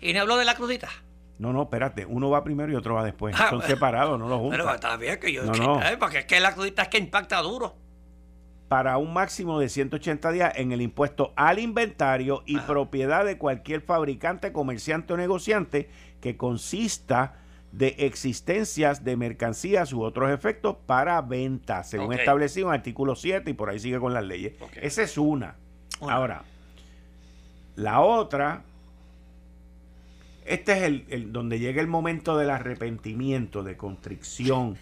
Y 0.00 0.12
no 0.12 0.20
habló 0.20 0.36
de 0.36 0.44
la 0.44 0.54
crudita. 0.54 0.88
No, 1.42 1.52
no, 1.52 1.62
espérate, 1.62 2.06
uno 2.06 2.30
va 2.30 2.44
primero 2.44 2.70
y 2.70 2.76
otro 2.76 2.94
va 2.94 3.02
después. 3.02 3.34
Ah, 3.36 3.50
Son 3.50 3.62
separados, 3.62 4.16
no 4.16 4.28
los 4.28 4.38
juntan. 4.38 4.60
Pero 4.60 4.72
está 4.72 4.96
bien 4.96 5.18
que 5.18 5.32
yo... 5.32 5.42
No, 5.42 5.80
porque 5.98 6.18
es 6.18 6.24
que 6.24 6.38
la 6.38 6.54
crudita 6.54 6.82
es 6.82 6.88
que 6.88 6.98
impacta 6.98 7.42
duro. 7.42 7.74
Para 8.68 8.96
un 8.96 9.12
máximo 9.12 9.58
de 9.58 9.68
180 9.68 10.30
días 10.30 10.52
en 10.54 10.70
el 10.70 10.80
impuesto 10.80 11.32
al 11.34 11.58
inventario 11.58 12.44
y 12.46 12.60
propiedad 12.60 13.24
de 13.24 13.38
cualquier 13.38 13.80
fabricante, 13.80 14.52
comerciante 14.52 15.14
o 15.14 15.16
negociante 15.16 15.90
que 16.20 16.36
consista 16.36 17.40
de 17.72 17.96
existencias 17.98 19.02
de 19.02 19.16
mercancías 19.16 19.92
u 19.92 20.04
otros 20.04 20.30
efectos 20.30 20.76
para 20.86 21.20
venta, 21.22 21.82
según 21.82 22.12
establecido 22.12 22.68
en 22.68 22.74
el 22.74 22.78
artículo 22.78 23.16
7 23.16 23.50
y 23.50 23.54
por 23.54 23.68
ahí 23.68 23.80
sigue 23.80 23.98
con 23.98 24.14
las 24.14 24.22
leyes. 24.22 24.54
Esa 24.80 25.02
es 25.02 25.18
una. 25.18 25.56
Ahora, 26.02 26.44
la 27.74 28.00
otra 28.00 28.62
este 30.46 30.72
es 30.72 30.82
el, 30.82 31.04
el, 31.08 31.32
donde 31.32 31.58
llega 31.58 31.80
el 31.80 31.88
momento 31.88 32.36
del 32.36 32.50
arrepentimiento, 32.50 33.62
de 33.62 33.76
constricción, 33.76 34.76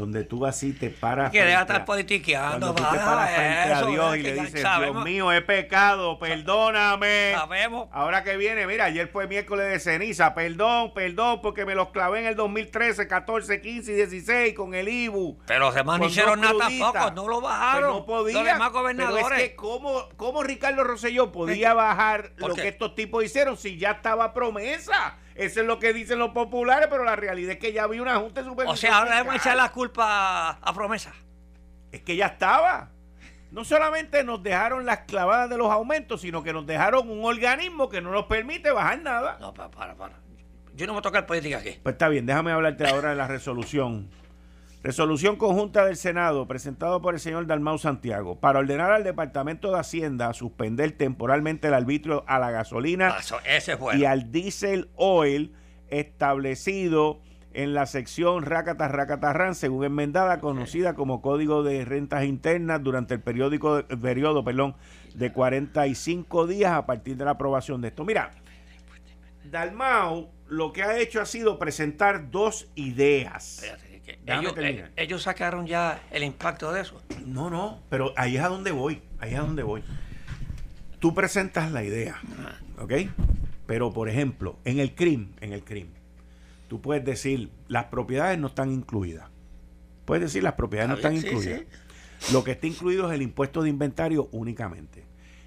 donde 0.00 0.24
tú 0.24 0.46
así 0.46 0.72
te 0.72 0.90
paras. 0.90 1.30
Que 1.30 1.44
deja 1.44 1.60
estar 1.60 1.84
politiqueando, 1.84 2.72
cuando 2.72 2.82
tú 2.82 2.90
te 2.90 2.98
paras 2.98 3.34
frente 3.34 3.72
a 3.72 3.82
Dios 3.82 4.16
y 4.16 4.22
le 4.22 4.32
dices, 4.34 4.64
Dios 4.78 5.04
mío, 5.04 5.32
he 5.32 5.42
pecado, 5.42 6.18
perdóname. 6.18 7.32
Sabemos. 7.34 7.88
Ahora 7.92 8.24
que 8.24 8.36
viene, 8.36 8.66
mira, 8.66 8.86
ayer 8.86 9.08
fue 9.08 9.26
miércoles 9.26 9.70
de 9.70 9.78
ceniza, 9.78 10.34
perdón, 10.34 10.92
perdón, 10.94 11.40
porque 11.42 11.66
me 11.66 11.74
los 11.74 11.90
clavé 11.90 12.20
en 12.20 12.26
el 12.26 12.36
2013, 12.36 13.06
14, 13.06 13.60
15 13.60 13.92
y 13.92 13.94
16 13.94 14.54
con 14.54 14.74
el 14.74 14.88
IBU. 14.88 15.38
Pero 15.46 15.70
no 15.70 16.06
hicieron 16.06 16.40
nada 16.40 16.54
tampoco, 16.58 17.10
no 17.10 17.28
lo 17.28 17.40
bajaron. 17.40 17.90
no 17.90 18.06
podía. 18.06 18.34
Los 18.34 18.44
demás 18.44 18.72
gobernadores. 18.72 19.24
Pero 19.24 19.36
es 19.36 19.50
que, 19.50 19.56
¿cómo, 19.56 20.08
cómo 20.16 20.42
Ricardo 20.42 20.82
Rosselló 20.84 21.30
podía 21.30 21.74
bajar 21.74 22.32
lo 22.36 22.54
que 22.54 22.68
estos 22.68 22.94
tipos 22.94 23.24
hicieron 23.24 23.56
si 23.56 23.76
ya 23.76 23.92
estaba 23.92 24.32
promesa? 24.32 25.18
Eso 25.40 25.62
es 25.62 25.66
lo 25.66 25.78
que 25.78 25.94
dicen 25.94 26.18
los 26.18 26.32
populares, 26.32 26.88
pero 26.90 27.02
la 27.02 27.16
realidad 27.16 27.52
es 27.52 27.58
que 27.58 27.72
ya 27.72 27.84
había 27.84 28.02
una 28.02 28.16
junta 28.16 28.42
de 28.42 28.48
supervisión. 28.48 28.74
O 28.74 28.76
sea, 28.76 28.98
ahora 28.98 29.16
debemos 29.16 29.36
echar 29.36 29.56
la 29.56 29.72
culpa 29.72 30.50
a 30.50 30.74
promesa. 30.74 31.14
Es 31.90 32.02
que 32.02 32.14
ya 32.14 32.26
estaba. 32.26 32.90
No 33.50 33.64
solamente 33.64 34.22
nos 34.22 34.42
dejaron 34.42 34.84
las 34.84 34.98
clavadas 35.00 35.48
de 35.48 35.56
los 35.56 35.70
aumentos, 35.70 36.20
sino 36.20 36.42
que 36.42 36.52
nos 36.52 36.66
dejaron 36.66 37.08
un 37.08 37.24
organismo 37.24 37.88
que 37.88 38.02
no 38.02 38.12
nos 38.12 38.26
permite 38.26 38.70
bajar 38.70 39.00
nada. 39.00 39.38
No, 39.40 39.54
para, 39.54 39.70
para, 39.70 39.94
para. 39.94 40.14
Yo 40.74 40.86
no 40.86 40.92
me 40.94 41.00
toca 41.00 41.20
el 41.20 41.24
política 41.24 41.56
aquí. 41.56 41.78
Pues 41.82 41.94
está 41.94 42.10
bien, 42.10 42.26
déjame 42.26 42.52
hablarte 42.52 42.86
ahora 42.86 43.08
de 43.08 43.16
la 43.16 43.26
resolución 43.26 44.10
Resolución 44.82 45.36
conjunta 45.36 45.84
del 45.84 45.96
Senado 45.96 46.48
presentado 46.48 47.02
por 47.02 47.12
el 47.12 47.20
señor 47.20 47.46
Dalmau 47.46 47.76
Santiago 47.76 48.40
para 48.40 48.60
ordenar 48.60 48.90
al 48.92 49.04
Departamento 49.04 49.70
de 49.70 49.78
Hacienda 49.78 50.28
a 50.28 50.32
suspender 50.32 50.92
temporalmente 50.92 51.68
el 51.68 51.74
arbitrio 51.74 52.24
a 52.26 52.38
la 52.38 52.50
gasolina 52.50 53.14
ah, 53.18 53.96
y 53.96 54.06
al 54.06 54.32
diésel 54.32 54.88
oil 54.94 55.54
establecido 55.88 57.20
en 57.52 57.74
la 57.74 57.84
sección 57.84 58.44
Racata 58.44 58.88
Racatarran, 58.88 59.54
según 59.54 59.84
enmendada, 59.84 60.40
conocida 60.40 60.94
como 60.94 61.20
Código 61.20 61.62
de 61.62 61.84
Rentas 61.84 62.24
Internas 62.24 62.82
durante 62.82 63.12
el 63.12 63.20
periódico, 63.20 63.84
periodo 64.00 64.44
perdón, 64.44 64.76
de 65.14 65.30
45 65.30 66.46
días 66.46 66.72
a 66.72 66.86
partir 66.86 67.18
de 67.18 67.26
la 67.26 67.32
aprobación 67.32 67.82
de 67.82 67.88
esto. 67.88 68.04
Mira, 68.04 68.30
Dalmau 69.44 70.30
lo 70.48 70.72
que 70.72 70.82
ha 70.82 70.98
hecho 70.98 71.20
ha 71.20 71.26
sido 71.26 71.58
presentar 71.58 72.30
dos 72.30 72.70
ideas. 72.76 73.62
Eh, 74.26 74.90
ellos, 74.96 75.22
sacaron 75.22 75.66
ya 75.66 76.02
el 76.10 76.22
impacto 76.22 76.72
de 76.72 76.82
eso. 76.82 77.00
No, 77.24 77.50
no, 77.50 77.80
pero 77.88 78.12
ahí 78.16 78.36
es 78.36 78.42
a 78.42 78.48
donde 78.48 78.70
voy, 78.70 79.02
ahí 79.18 79.32
es 79.32 79.38
a 79.38 79.42
donde 79.42 79.62
voy. 79.62 79.82
Tú 80.98 81.14
presentas 81.14 81.72
la 81.72 81.82
idea, 81.82 82.20
¿ok? 82.78 82.92
Pero, 83.66 83.92
por 83.92 84.08
ejemplo, 84.08 84.58
en 84.64 84.80
el 84.80 84.94
crimen, 84.94 85.34
en 85.40 85.52
el 85.52 85.64
crimen, 85.64 85.94
tú 86.68 86.80
puedes 86.80 87.04
decir, 87.04 87.50
las 87.68 87.86
propiedades 87.86 88.38
no 88.38 88.48
están 88.48 88.72
incluidas. 88.72 89.28
Puedes 90.04 90.24
decir, 90.24 90.42
las 90.42 90.54
propiedades 90.54 90.88
no 90.88 90.96
están 90.96 91.16
incluidas. 91.16 91.62
Lo 92.32 92.44
que 92.44 92.52
está 92.52 92.66
incluido 92.66 93.08
es 93.08 93.14
el 93.14 93.22
impuesto 93.22 93.62
de 93.62 93.70
inventario 93.70 94.28
únicamente. 94.32 95.04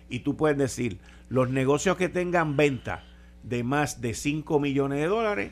Y 0.09 0.19
tú 0.19 0.37
puedes 0.37 0.57
decir, 0.57 0.99
los 1.29 1.49
negocios 1.49 1.97
que 1.97 2.09
tengan 2.09 2.55
venta 2.55 3.03
de 3.43 3.63
más 3.63 4.01
de 4.01 4.13
5 4.13 4.59
millones 4.59 4.99
de 4.99 5.07
dólares 5.07 5.51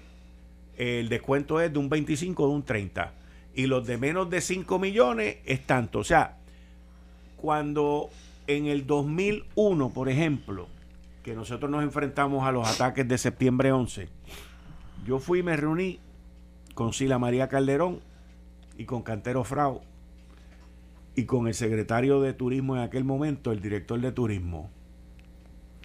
el 0.78 1.10
descuento 1.10 1.60
es 1.60 1.72
de 1.72 1.80
un 1.80 1.90
25 1.90 2.44
o 2.44 2.48
de 2.48 2.54
un 2.54 2.64
30. 2.64 3.14
Y 3.54 3.68
los 3.68 3.86
de 3.86 3.98
menos 3.98 4.30
de 4.30 4.42
5 4.42 4.80
millones 4.80 5.38
es 5.46 5.66
tanto. 5.66 6.00
O 6.00 6.04
sea, 6.04 6.38
cuando 7.38 8.10
en 8.48 8.68
el 8.68 8.88
2001, 8.88 9.90
por 9.90 10.10
ejemplo, 10.10 10.68
que 11.24 11.36
nosotros 11.36 11.70
nos 11.70 11.84
enfrentamos 11.84 12.48
a 12.48 12.52
los 12.52 12.68
ataques 12.68 13.08
de 13.08 13.18
septiembre 13.18 13.72
11, 13.72 14.08
yo 15.06 15.20
fui 15.20 15.40
y 15.40 15.44
me 15.44 15.58
reuní 15.58 16.00
con 16.74 16.94
Sila 16.94 17.20
María 17.20 17.50
Calderón 17.50 18.00
y 18.78 18.86
con 18.86 19.02
Cantero 19.02 19.44
Frau 19.44 19.82
y 21.16 21.26
con 21.26 21.48
el 21.48 21.54
secretario 21.54 22.22
de 22.22 22.34
turismo 22.34 22.78
en 22.78 22.84
aquel 22.84 23.04
momento, 23.04 23.52
el 23.52 23.62
director 23.62 24.00
de 24.00 24.12
turismo. 24.14 24.72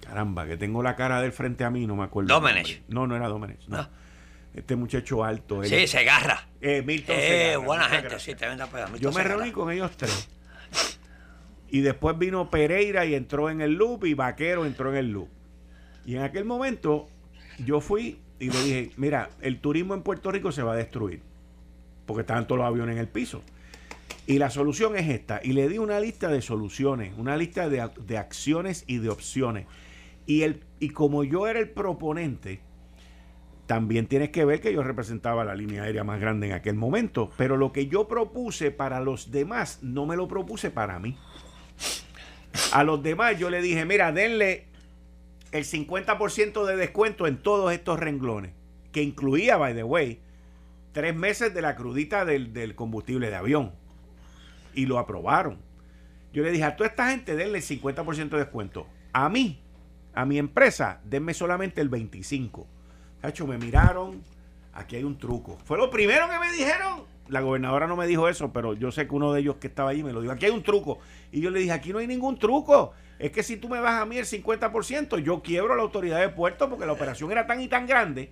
Caramba, 0.00 0.46
que 0.46 0.56
tengo 0.56 0.84
la 0.84 0.94
cara 0.94 1.20
del 1.20 1.32
frente 1.32 1.64
a 1.64 1.70
mí, 1.70 1.86
no 1.86 1.96
me 1.96 2.04
acuerdo. 2.04 2.32
Domenech. 2.32 2.82
No, 2.88 3.08
no 3.08 3.16
era 3.16 3.26
Domenech. 3.28 3.66
No. 3.66 3.78
Ah 3.78 3.90
este 4.56 4.74
muchacho 4.74 5.22
alto. 5.22 5.62
sí, 5.64 5.86
se 5.86 5.98
agarra. 5.98 6.48
Eh, 6.60 6.82
Milton 6.82 7.14
eh, 7.18 7.56
buena 7.56 7.84
gente, 7.84 8.18
sí, 8.18 8.34
te 8.34 8.46
Yo 8.98 9.12
me 9.12 9.22
reuní 9.22 9.52
con 9.52 9.70
ellos 9.70 9.92
tres. 9.96 10.28
Y 11.68 11.80
después 11.80 12.16
vino 12.16 12.48
Pereira 12.50 13.04
y 13.04 13.14
entró 13.14 13.50
en 13.50 13.60
el 13.60 13.74
loop 13.74 14.06
y 14.06 14.14
Vaquero 14.14 14.64
entró 14.64 14.90
en 14.90 14.96
el 14.96 15.10
loop. 15.10 15.28
Y 16.06 16.16
en 16.16 16.22
aquel 16.22 16.44
momento 16.44 17.08
yo 17.64 17.80
fui 17.80 18.18
y 18.38 18.50
le 18.50 18.62
dije, 18.62 18.90
mira, 18.96 19.30
el 19.42 19.60
turismo 19.60 19.94
en 19.94 20.02
Puerto 20.02 20.30
Rico 20.30 20.52
se 20.52 20.62
va 20.62 20.72
a 20.72 20.76
destruir. 20.76 21.20
Porque 22.06 22.22
estaban 22.22 22.46
todos 22.46 22.60
los 22.60 22.66
aviones 22.66 22.94
en 22.94 23.00
el 23.00 23.08
piso. 23.08 23.42
Y 24.26 24.38
la 24.38 24.48
solución 24.48 24.96
es 24.96 25.08
esta. 25.08 25.40
Y 25.42 25.52
le 25.52 25.68
di 25.68 25.78
una 25.78 26.00
lista 26.00 26.28
de 26.28 26.40
soluciones, 26.40 27.12
una 27.18 27.36
lista 27.36 27.68
de, 27.68 27.90
de 28.00 28.16
acciones 28.16 28.84
y 28.86 28.98
de 28.98 29.10
opciones. 29.10 29.66
Y, 30.24 30.42
el, 30.42 30.62
y 30.80 30.90
como 30.90 31.24
yo 31.24 31.46
era 31.46 31.58
el 31.58 31.68
proponente, 31.68 32.60
también 33.66 34.06
tienes 34.06 34.30
que 34.30 34.44
ver 34.44 34.60
que 34.60 34.72
yo 34.72 34.82
representaba 34.82 35.44
la 35.44 35.54
línea 35.54 35.82
aérea 35.82 36.04
más 36.04 36.20
grande 36.20 36.46
en 36.46 36.52
aquel 36.52 36.76
momento. 36.76 37.30
Pero 37.36 37.56
lo 37.56 37.72
que 37.72 37.88
yo 37.88 38.06
propuse 38.06 38.70
para 38.70 39.00
los 39.00 39.30
demás, 39.30 39.80
no 39.82 40.06
me 40.06 40.16
lo 40.16 40.28
propuse 40.28 40.70
para 40.70 40.98
mí. 40.98 41.18
A 42.72 42.84
los 42.84 43.02
demás 43.02 43.38
yo 43.38 43.50
le 43.50 43.60
dije, 43.60 43.84
mira, 43.84 44.12
denle 44.12 44.66
el 45.52 45.64
50% 45.64 46.64
de 46.64 46.76
descuento 46.76 47.26
en 47.26 47.38
todos 47.38 47.72
estos 47.72 47.98
renglones, 47.98 48.52
que 48.92 49.02
incluía, 49.02 49.56
by 49.56 49.74
the 49.74 49.84
way, 49.84 50.20
tres 50.92 51.14
meses 51.14 51.52
de 51.52 51.62
la 51.62 51.76
crudita 51.76 52.24
del, 52.24 52.74
combustible 52.74 53.30
de 53.30 53.36
avión. 53.36 53.72
Y 54.74 54.86
lo 54.86 54.98
aprobaron. 54.98 55.58
Yo 56.32 56.42
le 56.42 56.52
dije 56.52 56.64
a 56.64 56.76
toda 56.76 56.90
esta 56.90 57.10
gente, 57.10 57.34
denle 57.34 57.58
el 57.58 57.64
50% 57.64 58.28
de 58.30 58.38
descuento. 58.38 58.86
A 59.12 59.28
mí, 59.28 59.62
a 60.14 60.24
mi 60.24 60.38
empresa, 60.38 61.00
denme 61.04 61.34
solamente 61.34 61.80
el 61.80 61.90
25%. 61.90 62.66
Hacho, 63.26 63.46
me 63.46 63.58
miraron, 63.58 64.22
aquí 64.72 64.94
hay 64.94 65.02
un 65.02 65.18
truco. 65.18 65.58
Fue 65.64 65.76
lo 65.76 65.90
primero 65.90 66.28
que 66.28 66.38
me 66.38 66.52
dijeron. 66.52 67.02
La 67.28 67.40
gobernadora 67.40 67.88
no 67.88 67.96
me 67.96 68.06
dijo 68.06 68.28
eso, 68.28 68.52
pero 68.52 68.74
yo 68.74 68.92
sé 68.92 69.08
que 69.08 69.14
uno 69.16 69.32
de 69.32 69.40
ellos 69.40 69.56
que 69.56 69.66
estaba 69.66 69.90
ahí 69.90 70.04
me 70.04 70.12
lo 70.12 70.20
dijo. 70.20 70.32
Aquí 70.32 70.46
hay 70.46 70.52
un 70.52 70.62
truco. 70.62 71.00
Y 71.32 71.40
yo 71.40 71.50
le 71.50 71.58
dije, 71.58 71.72
aquí 71.72 71.92
no 71.92 71.98
hay 71.98 72.06
ningún 72.06 72.38
truco. 72.38 72.92
Es 73.18 73.32
que 73.32 73.42
si 73.42 73.56
tú 73.56 73.68
me 73.68 73.80
vas 73.80 74.00
a 74.00 74.06
mí 74.06 74.16
el 74.16 74.26
50%, 74.26 75.18
yo 75.18 75.42
quiebro 75.42 75.74
la 75.74 75.82
autoridad 75.82 76.20
de 76.20 76.28
puerto 76.28 76.70
porque 76.70 76.86
la 76.86 76.92
operación 76.92 77.32
era 77.32 77.48
tan 77.48 77.60
y 77.60 77.66
tan 77.66 77.86
grande 77.86 78.30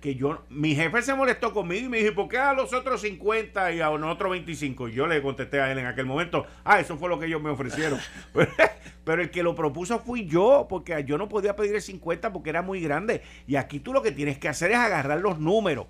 que 0.00 0.14
yo, 0.14 0.42
mi 0.48 0.74
jefe 0.74 1.02
se 1.02 1.14
molestó 1.14 1.52
conmigo 1.52 1.86
y 1.86 1.88
me 1.88 1.98
dijo, 1.98 2.14
¿por 2.14 2.28
qué 2.28 2.38
a 2.38 2.54
los 2.54 2.72
otros 2.72 3.02
50 3.02 3.72
y 3.72 3.80
a 3.80 3.90
nosotros 3.90 4.30
25? 4.30 4.88
Y 4.88 4.92
yo 4.92 5.06
le 5.06 5.20
contesté 5.20 5.60
a 5.60 5.70
él 5.70 5.78
en 5.78 5.86
aquel 5.86 6.06
momento, 6.06 6.46
ah, 6.64 6.80
eso 6.80 6.96
fue 6.96 7.08
lo 7.08 7.18
que 7.18 7.26
ellos 7.26 7.42
me 7.42 7.50
ofrecieron. 7.50 7.98
Pero 9.04 9.22
el 9.22 9.30
que 9.30 9.42
lo 9.42 9.54
propuso 9.54 9.98
fui 9.98 10.26
yo, 10.26 10.66
porque 10.68 11.04
yo 11.04 11.18
no 11.18 11.28
podía 11.28 11.56
pedir 11.56 11.74
el 11.74 11.82
50 11.82 12.32
porque 12.32 12.50
era 12.50 12.62
muy 12.62 12.80
grande. 12.80 13.22
Y 13.46 13.56
aquí 13.56 13.80
tú 13.80 13.92
lo 13.92 14.02
que 14.02 14.12
tienes 14.12 14.38
que 14.38 14.48
hacer 14.48 14.70
es 14.70 14.78
agarrar 14.78 15.20
los 15.20 15.38
números. 15.38 15.86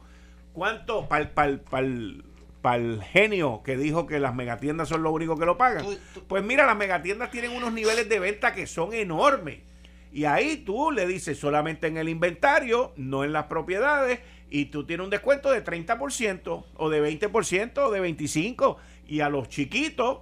¿Cuánto 0.52 1.08
para 1.08 2.76
el 2.76 3.02
genio 3.02 3.62
que 3.64 3.76
dijo 3.76 4.06
que 4.06 4.18
las 4.18 4.34
megatiendas 4.34 4.88
son 4.88 5.02
lo 5.02 5.12
único 5.12 5.38
que 5.38 5.46
lo 5.46 5.56
pagan? 5.56 5.86
Pues 6.28 6.42
mira, 6.42 6.66
las 6.66 6.76
megatiendas 6.76 7.30
tienen 7.30 7.52
unos 7.52 7.72
niveles 7.72 8.08
de 8.08 8.18
venta 8.18 8.52
que 8.52 8.66
son 8.66 8.92
enormes. 8.92 9.60
Y 10.12 10.24
ahí 10.24 10.58
tú 10.58 10.90
le 10.90 11.06
dices 11.06 11.38
solamente 11.38 11.86
en 11.86 11.96
el 11.96 12.08
inventario, 12.08 12.92
no 12.96 13.24
en 13.24 13.32
las 13.32 13.44
propiedades, 13.44 14.20
y 14.50 14.66
tú 14.66 14.84
tienes 14.84 15.04
un 15.04 15.10
descuento 15.10 15.50
de 15.50 15.64
30% 15.64 16.64
o 16.76 16.90
de 16.90 17.20
20% 17.20 17.78
o 17.78 17.90
de 17.90 18.02
25%. 18.02 18.76
Y 19.06 19.20
a 19.20 19.28
los 19.28 19.48
chiquitos, 19.48 20.18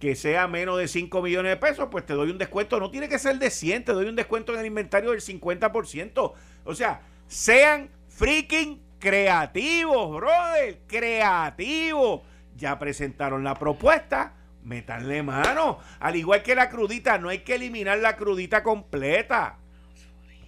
que 0.00 0.16
sea 0.16 0.48
menos 0.48 0.78
de 0.78 0.88
5 0.88 1.22
millones 1.22 1.50
de 1.50 1.56
pesos, 1.56 1.88
pues 1.90 2.04
te 2.04 2.14
doy 2.14 2.30
un 2.30 2.38
descuento. 2.38 2.80
No 2.80 2.90
tiene 2.90 3.08
que 3.08 3.18
ser 3.18 3.38
de 3.38 3.50
100, 3.50 3.84
te 3.84 3.92
doy 3.92 4.06
un 4.06 4.16
descuento 4.16 4.52
en 4.52 4.60
el 4.60 4.66
inventario 4.66 5.12
del 5.12 5.20
50%. 5.20 6.32
O 6.64 6.74
sea, 6.74 7.02
sean 7.28 7.90
freaking 8.08 8.80
creativos, 8.98 10.16
brother, 10.16 10.80
creativos. 10.86 12.22
Ya 12.56 12.78
presentaron 12.78 13.44
la 13.44 13.54
propuesta 13.54 14.34
Metanle 14.64 15.22
mano. 15.22 15.78
Al 16.00 16.16
igual 16.16 16.42
que 16.42 16.54
la 16.54 16.70
crudita, 16.70 17.18
no 17.18 17.28
hay 17.28 17.40
que 17.40 17.54
eliminar 17.54 17.98
la 17.98 18.16
crudita 18.16 18.62
completa. 18.62 19.58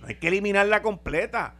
No 0.00 0.06
hay 0.08 0.16
que 0.16 0.28
eliminarla 0.28 0.82
completa. 0.82 1.54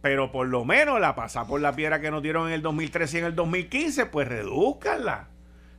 Pero 0.00 0.32
por 0.32 0.46
lo 0.46 0.64
menos 0.64 1.00
la 1.00 1.14
pasa 1.14 1.46
por 1.46 1.60
la 1.60 1.74
piedra 1.74 2.00
que 2.00 2.10
nos 2.10 2.22
dieron 2.22 2.46
en 2.48 2.54
el 2.54 2.62
2013 2.62 3.16
y 3.16 3.20
en 3.20 3.26
el 3.26 3.34
2015, 3.34 4.06
pues 4.06 4.28
reduzcanla. 4.28 5.28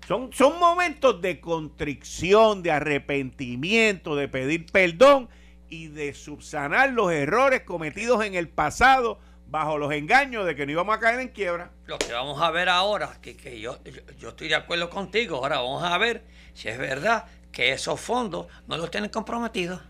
Son, 0.08 0.32
son 0.34 0.60
momentos 0.60 1.22
de 1.22 1.40
contrición, 1.40 2.62
de 2.64 2.72
arrepentimiento, 2.72 4.16
de 4.16 4.28
pedir 4.28 4.66
perdón 4.72 5.30
y 5.70 5.88
de 5.88 6.14
subsanar 6.14 6.92
los 6.92 7.12
errores 7.12 7.62
cometidos 7.62 8.24
en 8.26 8.36
el 8.36 8.50
pasado 8.50 9.20
bajo 9.52 9.78
los 9.78 9.92
engaños 9.92 10.46
de 10.46 10.56
que 10.56 10.66
no 10.66 10.72
íbamos 10.72 10.96
a 10.96 11.00
caer 11.00 11.20
en 11.20 11.28
quiebra. 11.28 11.72
Lo 11.86 12.00
que 12.00 12.14
vamos 12.14 12.42
a 12.42 12.50
ver 12.52 12.70
ahora, 12.70 13.18
que, 13.22 13.36
que 13.36 13.60
yo, 13.60 13.78
yo, 14.18 14.30
estoy 14.30 14.48
de 14.48 14.56
acuerdo 14.56 14.90
contigo, 14.90 15.36
ahora 15.36 15.58
vamos 15.58 15.84
a 15.84 15.98
ver 15.98 16.24
si 16.54 16.70
es 16.70 16.78
verdad 16.78 17.26
que 17.52 17.74
esos 17.74 18.00
fondos 18.00 18.48
no 18.68 18.78
los 18.78 18.90
tienen 18.90 19.10
comprometidos. 19.10 19.82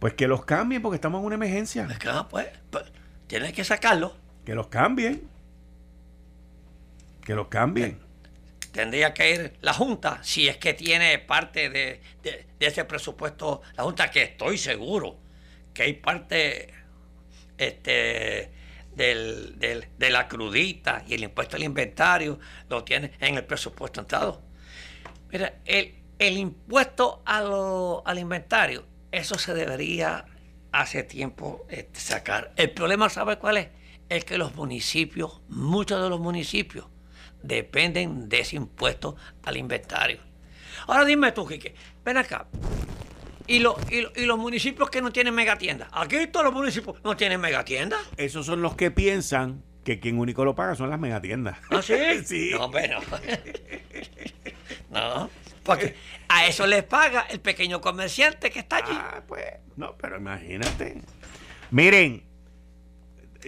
Pues 0.00 0.14
que 0.14 0.26
los 0.26 0.44
cambien 0.44 0.82
porque 0.82 0.96
estamos 0.96 1.20
en 1.20 1.26
una 1.26 1.36
emergencia. 1.36 1.86
Pues, 1.86 2.24
pues, 2.28 2.48
pues 2.70 2.84
tienes 3.28 3.52
que 3.52 3.62
sacarlos. 3.62 4.12
Que 4.44 4.56
los 4.56 4.66
cambien. 4.66 5.22
Que 7.24 7.36
los 7.36 7.46
cambien. 7.46 8.00
Tendría 8.72 9.14
que 9.14 9.30
ir 9.30 9.52
la 9.60 9.72
Junta, 9.72 10.18
si 10.24 10.48
es 10.48 10.56
que 10.56 10.74
tiene 10.74 11.16
parte 11.20 11.70
de, 11.70 12.00
de 12.24 12.46
ese 12.58 12.84
presupuesto, 12.86 13.62
la 13.76 13.84
Junta, 13.84 14.10
que 14.10 14.22
estoy 14.22 14.58
seguro 14.58 15.18
que 15.72 15.84
hay 15.84 15.92
parte 15.94 16.72
este, 17.66 18.52
del, 18.94 19.58
de 19.58 20.10
la 20.10 20.28
crudita 20.28 21.04
y 21.06 21.14
el 21.14 21.24
impuesto 21.24 21.56
al 21.56 21.62
inventario 21.62 22.38
lo 22.68 22.84
tiene 22.84 23.12
en 23.20 23.36
el 23.36 23.44
presupuesto 23.44 24.00
entrado. 24.00 24.42
Mira, 25.30 25.54
el, 25.64 25.94
el 26.18 26.36
impuesto 26.36 27.22
al 27.24 28.18
inventario, 28.18 28.84
eso 29.10 29.38
se 29.38 29.54
debería 29.54 30.24
hace 30.72 31.02
tiempo 31.02 31.66
este, 31.68 32.00
sacar. 32.00 32.52
El 32.56 32.70
problema, 32.70 33.08
¿sabe 33.08 33.38
cuál 33.38 33.56
es? 33.58 33.68
Es 34.08 34.24
que 34.24 34.38
los 34.38 34.54
municipios, 34.54 35.40
muchos 35.48 36.02
de 36.02 36.08
los 36.08 36.20
municipios, 36.20 36.86
dependen 37.42 38.28
de 38.28 38.40
ese 38.40 38.56
impuesto 38.56 39.16
al 39.42 39.56
inventario. 39.56 40.20
Ahora 40.86 41.04
dime 41.04 41.32
tú, 41.32 41.46
Quique, 41.46 41.74
ven 42.04 42.16
acá. 42.16 42.46
¿Y, 43.46 43.56
y, 43.56 44.26
los 44.26 44.38
municipios 44.38 44.90
que 44.90 45.02
no 45.02 45.12
tienen 45.12 45.34
megatiendas. 45.34 45.88
Aquí 45.92 46.26
todos 46.28 46.44
los 46.44 46.54
municipios 46.54 46.96
no 47.02 47.16
tienen 47.16 47.40
megatiendas. 47.40 48.00
Esos 48.16 48.46
son 48.46 48.62
los 48.62 48.76
que 48.76 48.90
piensan 48.90 49.62
que 49.84 50.00
quien 50.00 50.18
único 50.18 50.44
lo 50.44 50.54
paga 50.54 50.74
son 50.74 50.90
las 50.90 51.00
megatiendas. 51.00 51.58
¿Ah, 51.70 51.82
sí? 51.82 51.94
sí. 52.24 52.50
No, 52.52 52.70
bueno. 52.70 53.00
no, 54.90 55.30
porque 55.62 55.94
a 56.28 56.46
eso 56.46 56.66
les 56.66 56.84
paga 56.84 57.26
el 57.30 57.40
pequeño 57.40 57.80
comerciante 57.80 58.50
que 58.50 58.60
está 58.60 58.76
allí. 58.76 58.92
Ah, 58.92 59.22
pues, 59.26 59.44
no, 59.76 59.96
pero 59.96 60.16
imagínate. 60.16 61.02
Miren, 61.70 62.24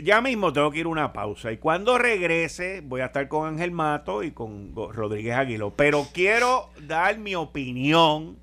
ya 0.02 0.20
mismo 0.20 0.52
tengo 0.52 0.70
que 0.70 0.78
ir 0.80 0.86
a 0.86 0.88
una 0.88 1.12
pausa 1.12 1.52
y 1.52 1.58
cuando 1.58 1.98
regrese 1.98 2.80
voy 2.82 3.00
a 3.00 3.06
estar 3.06 3.28
con 3.28 3.48
Ángel 3.48 3.70
Mato 3.70 4.22
y 4.22 4.32
con 4.32 4.74
Rodríguez 4.74 5.34
Aguilo. 5.34 5.74
Pero 5.76 6.08
quiero 6.12 6.70
dar 6.80 7.18
mi 7.18 7.34
opinión 7.34 8.38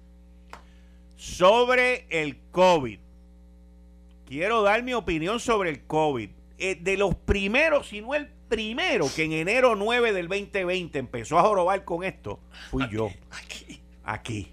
sobre 1.21 2.07
el 2.09 2.35
COVID. 2.49 2.99
Quiero 4.25 4.63
dar 4.63 4.81
mi 4.81 4.95
opinión 4.95 5.39
sobre 5.39 5.69
el 5.69 5.85
COVID. 5.85 6.31
Eh, 6.57 6.79
de 6.81 6.97
los 6.97 7.13
primeros, 7.13 7.89
si 7.89 8.01
no 8.01 8.15
el 8.15 8.27
primero 8.49 9.05
que 9.15 9.25
en 9.25 9.33
enero 9.33 9.75
9 9.75 10.13
del 10.13 10.27
2020 10.27 10.97
empezó 10.97 11.37
a 11.37 11.43
jorobar 11.43 11.85
con 11.85 12.03
esto, 12.03 12.39
fui 12.71 12.89
yo. 12.89 13.11
Aquí. 13.29 13.81
Aquí. 14.03 14.51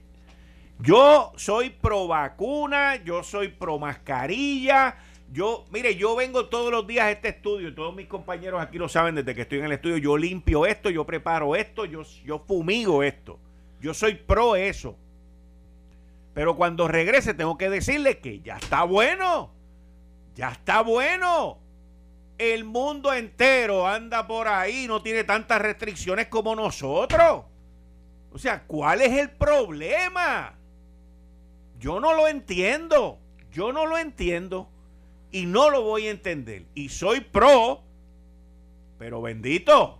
Yo 0.78 1.32
soy 1.36 1.70
pro 1.70 2.06
vacuna, 2.06 3.02
yo 3.02 3.22
soy 3.22 3.48
pro 3.48 3.78
mascarilla. 3.78 4.98
Yo, 5.32 5.64
mire, 5.70 5.96
yo 5.96 6.16
vengo 6.16 6.50
todos 6.50 6.70
los 6.70 6.86
días 6.86 7.06
a 7.06 7.10
este 7.12 7.28
estudio, 7.28 7.74
todos 7.74 7.96
mis 7.96 8.08
compañeros 8.08 8.60
aquí 8.60 8.76
lo 8.76 8.90
saben 8.90 9.14
desde 9.14 9.34
que 9.34 9.42
estoy 9.42 9.60
en 9.60 9.64
el 9.64 9.72
estudio, 9.72 9.96
yo 9.96 10.18
limpio 10.18 10.66
esto, 10.66 10.90
yo 10.90 11.06
preparo 11.06 11.56
esto, 11.56 11.86
yo, 11.86 12.02
yo 12.26 12.38
fumigo 12.40 13.02
esto. 13.02 13.38
Yo 13.80 13.94
soy 13.94 14.16
pro 14.16 14.54
eso. 14.54 14.98
Pero 16.38 16.54
cuando 16.54 16.86
regrese 16.86 17.34
tengo 17.34 17.58
que 17.58 17.68
decirle 17.68 18.20
que 18.20 18.38
ya 18.38 18.58
está 18.58 18.84
bueno. 18.84 19.50
Ya 20.36 20.50
está 20.50 20.82
bueno. 20.82 21.58
El 22.38 22.62
mundo 22.62 23.12
entero 23.12 23.88
anda 23.88 24.28
por 24.28 24.46
ahí, 24.46 24.86
no 24.86 25.02
tiene 25.02 25.24
tantas 25.24 25.60
restricciones 25.60 26.28
como 26.28 26.54
nosotros. 26.54 27.42
O 28.30 28.38
sea, 28.38 28.62
¿cuál 28.68 29.02
es 29.02 29.18
el 29.18 29.30
problema? 29.30 30.54
Yo 31.80 31.98
no 31.98 32.14
lo 32.14 32.28
entiendo. 32.28 33.18
Yo 33.50 33.72
no 33.72 33.84
lo 33.86 33.98
entiendo. 33.98 34.68
Y 35.32 35.46
no 35.46 35.70
lo 35.70 35.82
voy 35.82 36.06
a 36.06 36.12
entender. 36.12 36.66
Y 36.72 36.90
soy 36.90 37.20
pro. 37.20 37.82
Pero 38.96 39.20
bendito. 39.20 39.98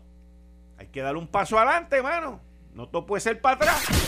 Hay 0.79 0.87
que 0.87 1.03
dar 1.03 1.17
un 1.17 1.27
paso 1.27 1.59
adelante, 1.59 1.97
hermano. 1.97 2.41
No 2.75 2.89
todo 2.89 3.07
puede 3.07 3.23
ser 3.23 3.41
para 3.41 3.57
atrás. 3.57 4.08